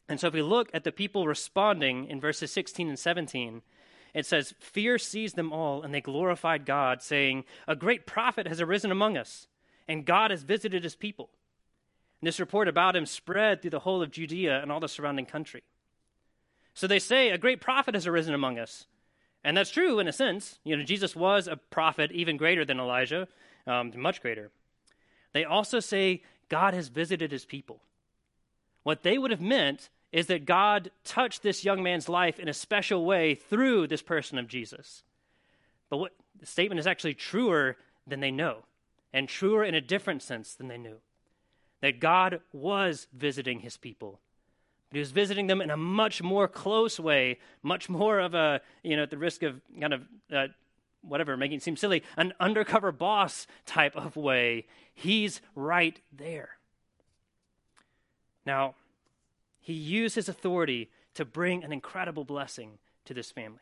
And 0.09 0.19
so 0.19 0.27
if 0.27 0.33
we 0.33 0.41
look 0.41 0.69
at 0.73 0.83
the 0.83 0.91
people 0.91 1.27
responding 1.27 2.05
in 2.05 2.19
verses 2.19 2.51
16 2.51 2.89
and 2.89 2.99
17, 2.99 3.61
it 4.13 4.25
says, 4.25 4.53
Fear 4.59 4.97
seized 4.99 5.35
them 5.35 5.53
all, 5.53 5.81
and 5.81 5.93
they 5.93 6.01
glorified 6.01 6.65
God, 6.65 7.01
saying, 7.01 7.45
A 7.67 7.75
great 7.75 8.05
prophet 8.05 8.47
has 8.47 8.61
arisen 8.61 8.91
among 8.91 9.17
us 9.17 9.47
and 9.87 10.05
God 10.05 10.31
has 10.31 10.43
visited 10.43 10.83
his 10.83 10.95
people. 10.95 11.29
And 12.21 12.27
this 12.27 12.39
report 12.39 12.67
about 12.67 12.95
him 12.95 13.05
spread 13.05 13.61
through 13.61 13.71
the 13.71 13.79
whole 13.79 14.01
of 14.01 14.11
Judea 14.11 14.61
and 14.61 14.71
all 14.71 14.79
the 14.79 14.87
surrounding 14.87 15.25
country. 15.25 15.63
So 16.73 16.87
they 16.87 16.99
say, 16.99 17.29
A 17.29 17.37
great 17.37 17.61
prophet 17.61 17.93
has 17.93 18.07
arisen 18.07 18.33
among 18.33 18.59
us. 18.59 18.85
And 19.43 19.57
that's 19.57 19.71
true 19.71 19.99
in 19.99 20.07
a 20.07 20.13
sense. 20.13 20.59
You 20.63 20.77
know, 20.77 20.83
Jesus 20.83 21.15
was 21.15 21.47
a 21.47 21.57
prophet 21.57 22.11
even 22.11 22.37
greater 22.37 22.63
than 22.63 22.79
Elijah, 22.79 23.27
um, 23.67 23.91
much 23.95 24.21
greater. 24.21 24.51
They 25.33 25.43
also 25.43 25.79
say, 25.79 26.21
God 26.49 26.73
has 26.73 26.87
visited 26.87 27.31
his 27.31 27.45
people. 27.45 27.81
What 28.83 29.03
they 29.03 29.17
would 29.17 29.31
have 29.31 29.41
meant 29.41 29.89
is 30.11 30.27
that 30.27 30.45
God 30.45 30.91
touched 31.03 31.41
this 31.41 31.65
young 31.65 31.81
man's 31.81 32.07
life 32.07 32.39
in 32.39 32.47
a 32.47 32.53
special 32.53 33.03
way 33.03 33.35
through 33.35 33.87
this 33.87 34.01
person 34.01 34.37
of 34.37 34.47
Jesus. 34.47 35.03
But 35.89 35.97
what 35.97 36.13
the 36.39 36.45
statement 36.45 36.79
is 36.79 36.87
actually 36.87 37.15
truer 37.15 37.77
than 38.05 38.19
they 38.19 38.31
know 38.31 38.63
and 39.11 39.27
truer 39.27 39.63
in 39.63 39.75
a 39.75 39.81
different 39.81 40.21
sense 40.21 40.53
than 40.53 40.67
they 40.67 40.77
knew. 40.77 40.97
That 41.81 41.99
God 41.99 42.41
was 42.51 43.07
visiting 43.13 43.59
his 43.59 43.77
people. 43.77 44.19
But 44.93 44.97
he 44.97 44.99
was 44.99 45.11
visiting 45.11 45.47
them 45.47 45.59
in 45.59 45.71
a 45.71 45.75
much 45.75 46.21
more 46.21 46.47
close 46.47 46.99
way, 46.99 47.39
much 47.63 47.89
more 47.89 48.19
of 48.19 48.35
a, 48.35 48.61
you 48.83 48.95
know, 48.95 49.01
at 49.01 49.09
the 49.09 49.17
risk 49.17 49.41
of 49.41 49.59
kind 49.81 49.91
of, 49.91 50.03
uh, 50.31 50.47
whatever, 51.01 51.35
making 51.35 51.57
it 51.57 51.63
seem 51.63 51.75
silly, 51.75 52.03
an 52.15 52.31
undercover 52.39 52.91
boss 52.91 53.47
type 53.65 53.95
of 53.95 54.15
way. 54.15 54.67
He's 54.93 55.41
right 55.55 55.99
there. 56.15 56.57
Now, 58.45 58.75
he 59.61 59.73
used 59.73 60.13
his 60.13 60.29
authority 60.29 60.91
to 61.15 61.25
bring 61.25 61.63
an 61.63 61.73
incredible 61.73 62.23
blessing 62.23 62.77
to 63.05 63.15
this 63.15 63.31
family. 63.31 63.57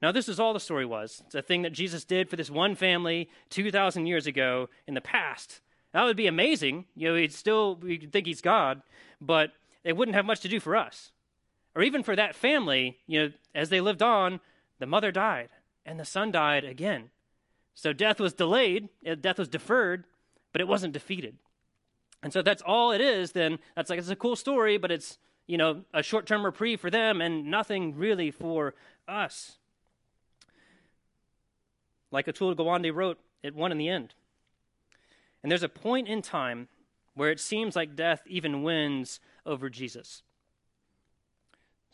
Now, 0.00 0.12
this 0.12 0.30
is 0.30 0.40
all 0.40 0.54
the 0.54 0.60
story 0.60 0.86
was. 0.86 1.22
It's 1.26 1.34
a 1.34 1.42
thing 1.42 1.60
that 1.60 1.74
Jesus 1.74 2.06
did 2.06 2.30
for 2.30 2.36
this 2.36 2.50
one 2.50 2.74
family 2.74 3.28
2,000 3.50 4.06
years 4.06 4.26
ago 4.26 4.70
in 4.86 4.94
the 4.94 5.02
past. 5.02 5.60
That 5.92 6.04
would 6.04 6.16
be 6.16 6.26
amazing. 6.26 6.86
You 6.96 7.10
know, 7.10 7.16
he'd 7.16 7.34
still, 7.34 7.76
we'd 7.76 8.10
think 8.10 8.26
he's 8.26 8.40
God, 8.40 8.80
but 9.20 9.52
it 9.84 9.96
wouldn't 9.96 10.16
have 10.16 10.24
much 10.24 10.40
to 10.40 10.48
do 10.48 10.58
for 10.58 10.74
us. 10.74 11.12
Or 11.76 11.82
even 11.82 12.02
for 12.02 12.16
that 12.16 12.34
family, 12.34 12.98
you 13.06 13.20
know, 13.20 13.32
as 13.54 13.68
they 13.68 13.80
lived 13.80 14.02
on, 14.02 14.40
the 14.78 14.86
mother 14.86 15.12
died 15.12 15.50
and 15.84 16.00
the 16.00 16.04
son 16.04 16.30
died 16.30 16.64
again. 16.64 17.10
So 17.74 17.92
death 17.92 18.20
was 18.20 18.32
delayed, 18.32 18.88
uh, 19.06 19.16
death 19.16 19.38
was 19.38 19.48
deferred, 19.48 20.04
but 20.52 20.60
it 20.60 20.68
wasn't 20.68 20.92
defeated. 20.92 21.36
And 22.22 22.32
so 22.32 22.40
that's 22.40 22.62
all 22.62 22.92
it 22.92 23.00
is, 23.00 23.32
then 23.32 23.58
that's 23.76 23.90
like, 23.90 23.98
it's 23.98 24.08
a 24.08 24.16
cool 24.16 24.36
story, 24.36 24.78
but 24.78 24.90
it's, 24.90 25.18
you 25.46 25.58
know, 25.58 25.82
a 25.92 26.02
short 26.02 26.26
term 26.26 26.44
reprieve 26.44 26.80
for 26.80 26.90
them 26.90 27.20
and 27.20 27.50
nothing 27.50 27.96
really 27.96 28.30
for 28.30 28.74
us. 29.06 29.58
Like 32.10 32.26
Atul 32.26 32.54
Gawande 32.54 32.94
wrote, 32.94 33.18
it 33.42 33.54
won 33.54 33.72
in 33.72 33.78
the 33.78 33.88
end. 33.88 34.14
And 35.42 35.50
there's 35.50 35.64
a 35.64 35.68
point 35.68 36.08
in 36.08 36.22
time 36.22 36.68
where 37.14 37.30
it 37.30 37.40
seems 37.40 37.76
like 37.76 37.96
death 37.96 38.22
even 38.26 38.62
wins 38.62 39.20
over 39.46 39.68
Jesus. 39.68 40.22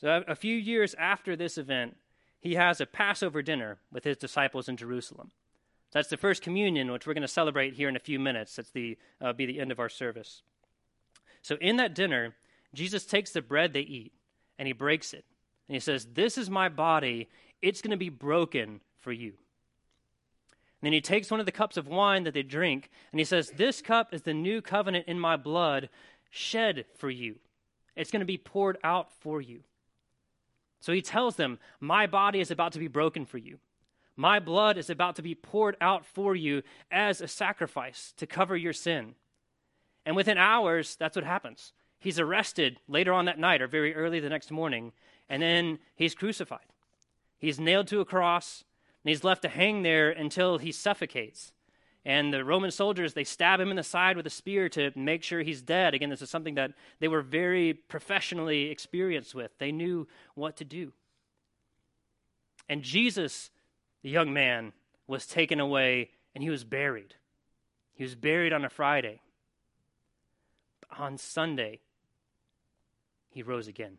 So, 0.01 0.25
a 0.27 0.35
few 0.35 0.57
years 0.57 0.95
after 0.95 1.37
this 1.37 1.59
event, 1.59 1.97
he 2.41 2.55
has 2.55 2.81
a 2.81 2.87
Passover 2.87 3.43
dinner 3.43 3.79
with 3.93 4.05
his 4.05 4.17
disciples 4.17 4.69
in 4.69 4.77
Jerusalem. 4.77 5.31
That's 5.93 6.09
the 6.09 6.17
first 6.17 6.43
communion, 6.43 6.91
which 6.91 7.07
we're 7.07 7.15
going 7.15 7.23
to 7.23 7.29
celebrate 7.29 7.75
here 7.75 7.89
in 7.89 7.97
a 7.97 8.01
few 8.01 8.19
minutes. 8.19 8.57
That's 8.57 8.71
the 8.71 8.97
uh, 9.21 9.33
be 9.33 9.45
the 9.45 9.61
end 9.61 9.73
of 9.73 9.81
our 9.81 9.89
service. 9.89 10.43
So, 11.43 11.57
in 11.61 11.77
that 11.77 11.95
dinner, 11.95 12.35
Jesus 12.73 13.05
takes 13.05 13.33
the 13.33 13.43
bread 13.43 13.73
they 13.73 13.81
eat 13.81 14.13
and 14.59 14.67
he 14.67 14.73
breaks 14.73 15.13
it, 15.13 15.25
and 15.69 15.75
he 15.75 15.81
says, 15.81 16.07
"This 16.15 16.39
is 16.39 16.49
my 16.49 16.69
body; 16.69 17.29
it's 17.61 17.83
going 17.83 17.91
to 17.91 17.97
be 17.97 18.09
broken 18.09 18.81
for 18.99 19.13
you." 19.13 19.35
And 20.81 20.87
then 20.87 20.93
he 20.95 21.03
takes 21.03 21.31
one 21.31 21.41
of 21.41 21.47
the 21.47 21.53
cups 21.53 21.77
of 21.77 21.89
wine 21.89 22.25
that 22.25 22.33
they 22.33 22.43
drink, 22.43 22.91
and 23.13 23.21
he 23.21 23.25
says, 23.25 23.51
This 23.51 23.83
cup 23.83 24.15
is 24.15 24.23
the 24.23 24.33
new 24.33 24.63
covenant 24.63 25.07
in 25.09 25.21
my 25.21 25.37
blood, 25.37 25.91
shed 26.31 26.85
for 26.97 27.11
you. 27.11 27.37
It's 27.97 28.11
going 28.11 28.21
to 28.21 28.27
be 28.27 28.39
poured 28.39 28.79
out 28.83 29.13
for 29.13 29.41
you. 29.41 29.61
So 30.81 30.93
he 30.93 31.03
tells 31.03 31.37
them, 31.37 31.59
My 31.79 32.07
body 32.07 32.41
is 32.41 32.51
about 32.51 32.73
to 32.73 32.79
be 32.79 32.89
broken 32.89 33.27
for 33.27 33.39
you. 33.39 33.59
My 34.17 34.39
blood 34.39 34.79
is 34.79 34.91
about 34.91 35.17
to 35.17 35.23
be 35.23 35.35
poured 35.35 35.77
out 35.81 36.05
for 36.05 36.35
you 36.35 36.63
as 36.91 37.21
a 37.21 37.29
sacrifice 37.29 38.13
to 38.17 38.27
cover 38.27 38.57
your 38.57 38.73
sin. 38.73 39.15
And 40.05 40.17
within 40.17 40.39
hours, 40.39 40.97
that's 40.97 41.17
what 41.17 41.25
happens. 41.25 41.73
He's 41.99 42.19
arrested 42.19 42.81
later 42.89 43.13
on 43.13 43.27
that 43.27 43.39
night 43.39 43.61
or 43.61 43.67
very 43.67 43.95
early 43.95 44.21
the 44.21 44.29
next 44.29 44.51
morning, 44.51 44.93
and 45.29 45.43
then 45.43 45.79
he's 45.95 46.15
crucified. 46.15 46.67
He's 47.39 47.61
nailed 47.61 47.87
to 47.89 48.01
a 48.01 48.05
cross, 48.07 48.65
and 49.05 49.11
he's 49.11 49.25
left 49.25 49.43
to 49.43 49.49
hang 49.49 49.83
there 49.83 50.11
until 50.11 50.59
he 50.59 50.73
suffocates. 50.73 51.53
And 52.05 52.33
the 52.33 52.45
Roman 52.45 52.71
soldiers, 52.71 53.13
they 53.13 53.25
stab 53.25 53.61
him 53.61 53.71
in 53.71 53.77
the 53.77 53.83
side 53.83 54.17
with 54.17 54.27
a 54.27 54.31
spear 54.31 54.69
to 54.71 54.91
make 54.97 55.23
sure 55.23 55.43
he's 55.43 55.61
dead. 55.61 55.93
Again, 55.93 56.09
this 56.09 56.23
is 56.23 56.31
something 56.31 56.55
that 56.55 56.73
they 56.99 57.09
were 57.09 57.21
very 57.21 57.75
professionally 57.75 58.71
experienced 58.71 59.35
with. 59.35 59.51
They 59.59 59.71
knew 59.71 60.09
what 60.35 60.57
to 60.57 60.65
do. 60.65 60.93
And 62.69 62.83
Jesus, 62.83 63.51
the 64.03 64.09
young 64.09 64.33
man, 64.33 64.73
was 65.07 65.27
taken 65.27 65.61
away 65.61 66.11
and 66.35 66.43
he 66.43 66.51
was 66.51 66.65
buried. 66.65 67.17
He 67.93 68.05
was 68.05 68.15
buried 68.15 68.53
on 68.53 68.65
a 68.65 68.71
Friday. 68.71 69.21
But 70.81 70.99
on 70.99 71.19
Sunday, 71.19 71.81
he 73.29 73.43
rose 73.43 73.69
again. 73.69 73.99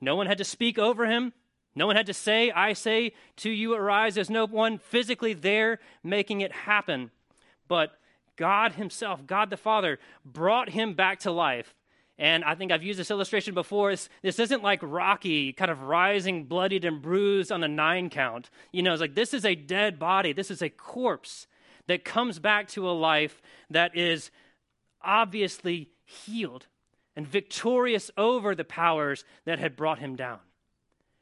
No 0.00 0.16
one 0.16 0.26
had 0.26 0.38
to 0.38 0.44
speak 0.44 0.78
over 0.78 1.06
him. 1.06 1.32
No 1.76 1.86
one 1.86 1.94
had 1.94 2.06
to 2.06 2.14
say, 2.14 2.50
I 2.50 2.72
say 2.72 3.12
to 3.36 3.50
you, 3.50 3.74
arise. 3.74 4.14
There's 4.14 4.30
no 4.30 4.46
one 4.46 4.78
physically 4.78 5.34
there 5.34 5.78
making 6.02 6.40
it 6.40 6.50
happen. 6.50 7.10
But 7.68 7.92
God 8.36 8.72
Himself, 8.72 9.26
God 9.26 9.50
the 9.50 9.56
Father, 9.58 9.98
brought 10.24 10.70
him 10.70 10.94
back 10.94 11.20
to 11.20 11.30
life. 11.30 11.74
And 12.18 12.44
I 12.44 12.54
think 12.54 12.72
I've 12.72 12.82
used 12.82 12.98
this 12.98 13.10
illustration 13.10 13.52
before. 13.52 13.90
This, 13.90 14.08
this 14.22 14.38
isn't 14.38 14.62
like 14.62 14.80
Rocky, 14.82 15.52
kind 15.52 15.70
of 15.70 15.82
rising, 15.82 16.44
bloodied, 16.44 16.86
and 16.86 17.02
bruised 17.02 17.52
on 17.52 17.62
a 17.62 17.68
nine 17.68 18.08
count. 18.08 18.48
You 18.72 18.82
know, 18.82 18.92
it's 18.92 19.02
like 19.02 19.14
this 19.14 19.34
is 19.34 19.44
a 19.44 19.54
dead 19.54 19.98
body. 19.98 20.32
This 20.32 20.50
is 20.50 20.62
a 20.62 20.70
corpse 20.70 21.46
that 21.88 22.04
comes 22.04 22.38
back 22.38 22.68
to 22.68 22.88
a 22.88 22.92
life 22.92 23.42
that 23.68 23.94
is 23.94 24.30
obviously 25.02 25.90
healed 26.04 26.66
and 27.14 27.28
victorious 27.28 28.10
over 28.16 28.54
the 28.54 28.64
powers 28.64 29.24
that 29.44 29.58
had 29.58 29.76
brought 29.76 29.98
him 29.98 30.16
down. 30.16 30.38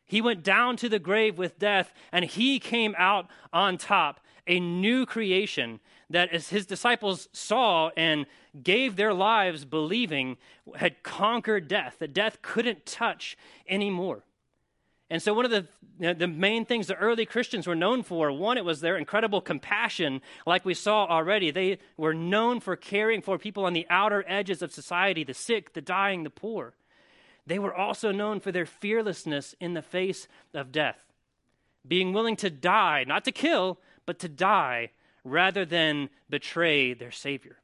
He 0.07 0.21
went 0.21 0.43
down 0.43 0.77
to 0.79 0.89
the 0.89 0.99
grave 0.99 1.39
with 1.39 1.59
death, 1.59 1.93
and 2.13 2.25
he 2.25 2.59
came 2.59 2.95
out 2.99 3.29
on 3.53 3.79
top, 3.79 4.21
a 4.47 4.61
new 4.61 5.07
creation 5.07 5.81
that, 6.11 6.31
as 6.33 6.49
his 6.49 6.67
disciples 6.67 7.29
saw 7.33 7.91
and 7.97 8.27
gave 8.63 8.97
their 8.97 9.15
lives 9.15 9.65
believing, 9.65 10.37
had 10.77 11.03
conquered 11.03 11.69
death, 11.69 11.97
that 11.99 12.13
death 12.13 12.43
couldn't 12.43 12.85
touch 12.85 13.37
anymore. 13.69 14.25
And 15.11 15.23
so, 15.23 15.35
one 15.35 15.45
of 15.45 15.51
the, 15.51 15.67
you 15.99 16.07
know, 16.09 16.15
the 16.15 16.27
main 16.27 16.65
things 16.65 16.87
the 16.87 16.97
early 16.97 17.27
Christians 17.27 17.67
were 17.67 17.75
known 17.75 18.03
for 18.03 18.33
one, 18.33 18.59
it 18.59 18.65
was 18.65 18.81
their 18.81 18.97
incredible 18.97 19.41
compassion, 19.41 20.23
like 20.47 20.65
we 20.65 20.75
saw 20.75 21.07
already. 21.07 21.51
They 21.51 21.79
were 21.97 22.15
known 22.15 22.61
for 22.61 22.75
caring 22.75 23.23
for 23.23 23.39
people 23.39 23.65
on 23.65 23.75
the 23.75 23.87
outer 23.91 24.25
edges 24.27 24.63
of 24.63 24.73
society 24.73 25.25
the 25.25 25.35
sick, 25.35 25.73
the 25.73 25.83
dying, 25.83 26.25
the 26.25 26.31
poor. 26.31 26.75
They 27.47 27.59
were 27.59 27.75
also 27.75 28.11
known 28.11 28.41
for 28.41 28.53
their 28.53 28.67
fearlessness 28.67 29.55
in 29.61 29.75
the 29.75 29.83
face 29.83 30.29
of 30.55 30.73
death, 30.73 30.99
being 31.87 32.13
willing 32.13 32.37
to 32.37 32.51
die, 32.51 33.05
not 33.07 33.25
to 33.25 33.33
kill, 33.33 33.79
but 34.07 34.19
to 34.21 34.29
die 34.29 34.91
rather 35.25 35.65
than 35.65 36.09
betray 36.31 36.95
their 36.95 37.11
Savior. 37.11 37.59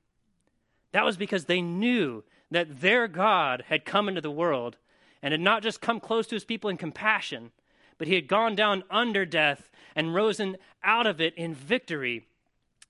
That 0.93 1.05
was 1.05 1.17
because 1.17 1.45
they 1.45 1.61
knew 1.61 2.25
that 2.51 2.81
their 2.81 3.07
God 3.07 3.65
had 3.69 3.85
come 3.85 4.09
into 4.09 4.21
the 4.21 4.31
world 4.31 4.77
and 5.23 5.33
had 5.33 5.41
not 5.41 5.63
just 5.63 5.81
come 5.81 6.01
close 6.01 6.27
to 6.27 6.35
his 6.37 6.45
people 6.45 6.69
in 6.71 6.77
compassion, 6.77 7.53
but 7.99 8.09
he 8.09 8.15
had 8.15 8.29
gone 8.29 8.55
down 8.55 8.83
under 8.91 9.25
death 9.25 9.71
and 9.95 10.15
risen 10.15 10.57
out 10.83 11.07
of 11.07 11.21
it 11.21 11.35
in 11.35 11.55
victory, 11.55 12.27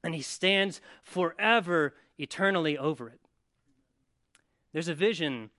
and 0.02 0.14
he 0.14 0.22
stands 0.22 0.80
forever, 1.02 1.94
eternally 2.18 2.78
over 2.78 3.08
it. 3.08 3.20
There's 4.72 4.88
a 4.88 4.94
vision 4.94 5.50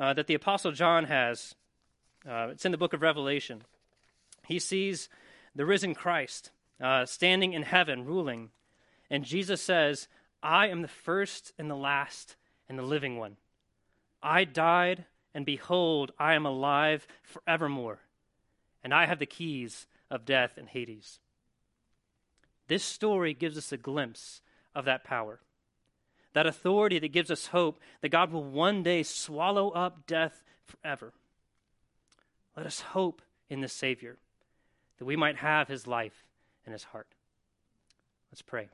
uh, 0.00 0.14
that 0.14 0.26
the 0.26 0.34
Apostle 0.34 0.72
John 0.72 1.04
has. 1.04 1.54
Uh, 2.28 2.48
it's 2.50 2.64
in 2.64 2.72
the 2.72 2.78
book 2.78 2.94
of 2.94 3.02
Revelation. 3.02 3.62
He 4.46 4.58
sees 4.58 5.08
the 5.54 5.66
risen 5.66 5.94
Christ 5.94 6.50
uh, 6.82 7.04
standing 7.04 7.52
in 7.52 7.62
heaven, 7.62 8.06
ruling. 8.06 8.50
And 9.10 9.24
Jesus 9.24 9.60
says, 9.60 10.08
I 10.42 10.68
am 10.68 10.82
the 10.82 10.88
first 10.88 11.52
and 11.58 11.70
the 11.70 11.76
last 11.76 12.36
and 12.68 12.78
the 12.78 12.82
living 12.82 13.18
one. 13.18 13.36
I 14.22 14.44
died, 14.44 15.04
and 15.34 15.44
behold, 15.44 16.12
I 16.18 16.34
am 16.34 16.46
alive 16.46 17.06
forevermore. 17.22 18.00
And 18.82 18.94
I 18.94 19.04
have 19.06 19.18
the 19.18 19.26
keys 19.26 19.86
of 20.10 20.24
death 20.24 20.54
and 20.56 20.68
Hades. 20.68 21.20
This 22.68 22.84
story 22.84 23.34
gives 23.34 23.58
us 23.58 23.72
a 23.72 23.76
glimpse 23.76 24.40
of 24.74 24.86
that 24.86 25.04
power 25.04 25.40
that 26.32 26.46
authority 26.46 26.98
that 26.98 27.08
gives 27.08 27.30
us 27.30 27.46
hope 27.46 27.80
that 28.00 28.10
God 28.10 28.32
will 28.32 28.44
one 28.44 28.82
day 28.82 29.02
swallow 29.02 29.70
up 29.70 30.06
death 30.06 30.42
forever. 30.64 31.12
Let 32.56 32.66
us 32.66 32.80
hope 32.80 33.22
in 33.48 33.60
the 33.60 33.68
Savior 33.68 34.16
that 34.98 35.04
we 35.04 35.16
might 35.16 35.36
have 35.36 35.68
his 35.68 35.86
life 35.86 36.24
and 36.64 36.72
his 36.72 36.84
heart. 36.84 37.08
Let's 38.30 38.42
pray. 38.42 38.68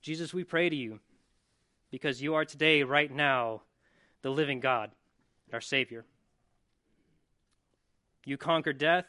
Jesus, 0.00 0.32
we 0.32 0.44
pray 0.44 0.70
to 0.70 0.76
you 0.76 1.00
because 1.90 2.22
you 2.22 2.34
are 2.34 2.44
today, 2.44 2.82
right 2.82 3.12
now, 3.12 3.62
the 4.22 4.30
living 4.30 4.60
God, 4.60 4.90
our 5.52 5.60
Savior. 5.60 6.04
You 8.24 8.38
conquered 8.38 8.78
death 8.78 9.06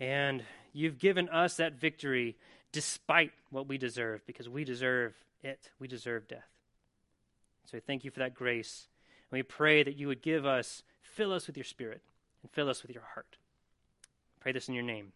and 0.00 0.42
you've 0.72 0.98
given 0.98 1.28
us 1.28 1.56
that 1.56 1.74
victory 1.74 2.36
despite 2.72 3.32
what 3.50 3.66
we 3.66 3.78
deserve, 3.78 4.26
because 4.26 4.48
we 4.48 4.64
deserve 4.64 5.14
it. 5.42 5.70
We 5.78 5.88
deserve 5.88 6.28
death. 6.28 6.48
So 7.70 7.80
thank 7.84 8.04
you 8.04 8.10
for 8.10 8.20
that 8.20 8.34
grace. 8.34 8.88
And 9.30 9.38
we 9.38 9.42
pray 9.42 9.82
that 9.82 9.96
you 9.96 10.08
would 10.08 10.22
give 10.22 10.44
us, 10.44 10.82
fill 11.02 11.32
us 11.32 11.46
with 11.46 11.56
your 11.56 11.64
spirit, 11.64 12.02
and 12.42 12.50
fill 12.50 12.68
us 12.68 12.82
with 12.82 12.92
your 12.92 13.04
heart. 13.14 13.38
pray 14.40 14.52
this 14.52 14.68
in 14.68 14.74
your 14.74 14.84
name. 14.84 15.12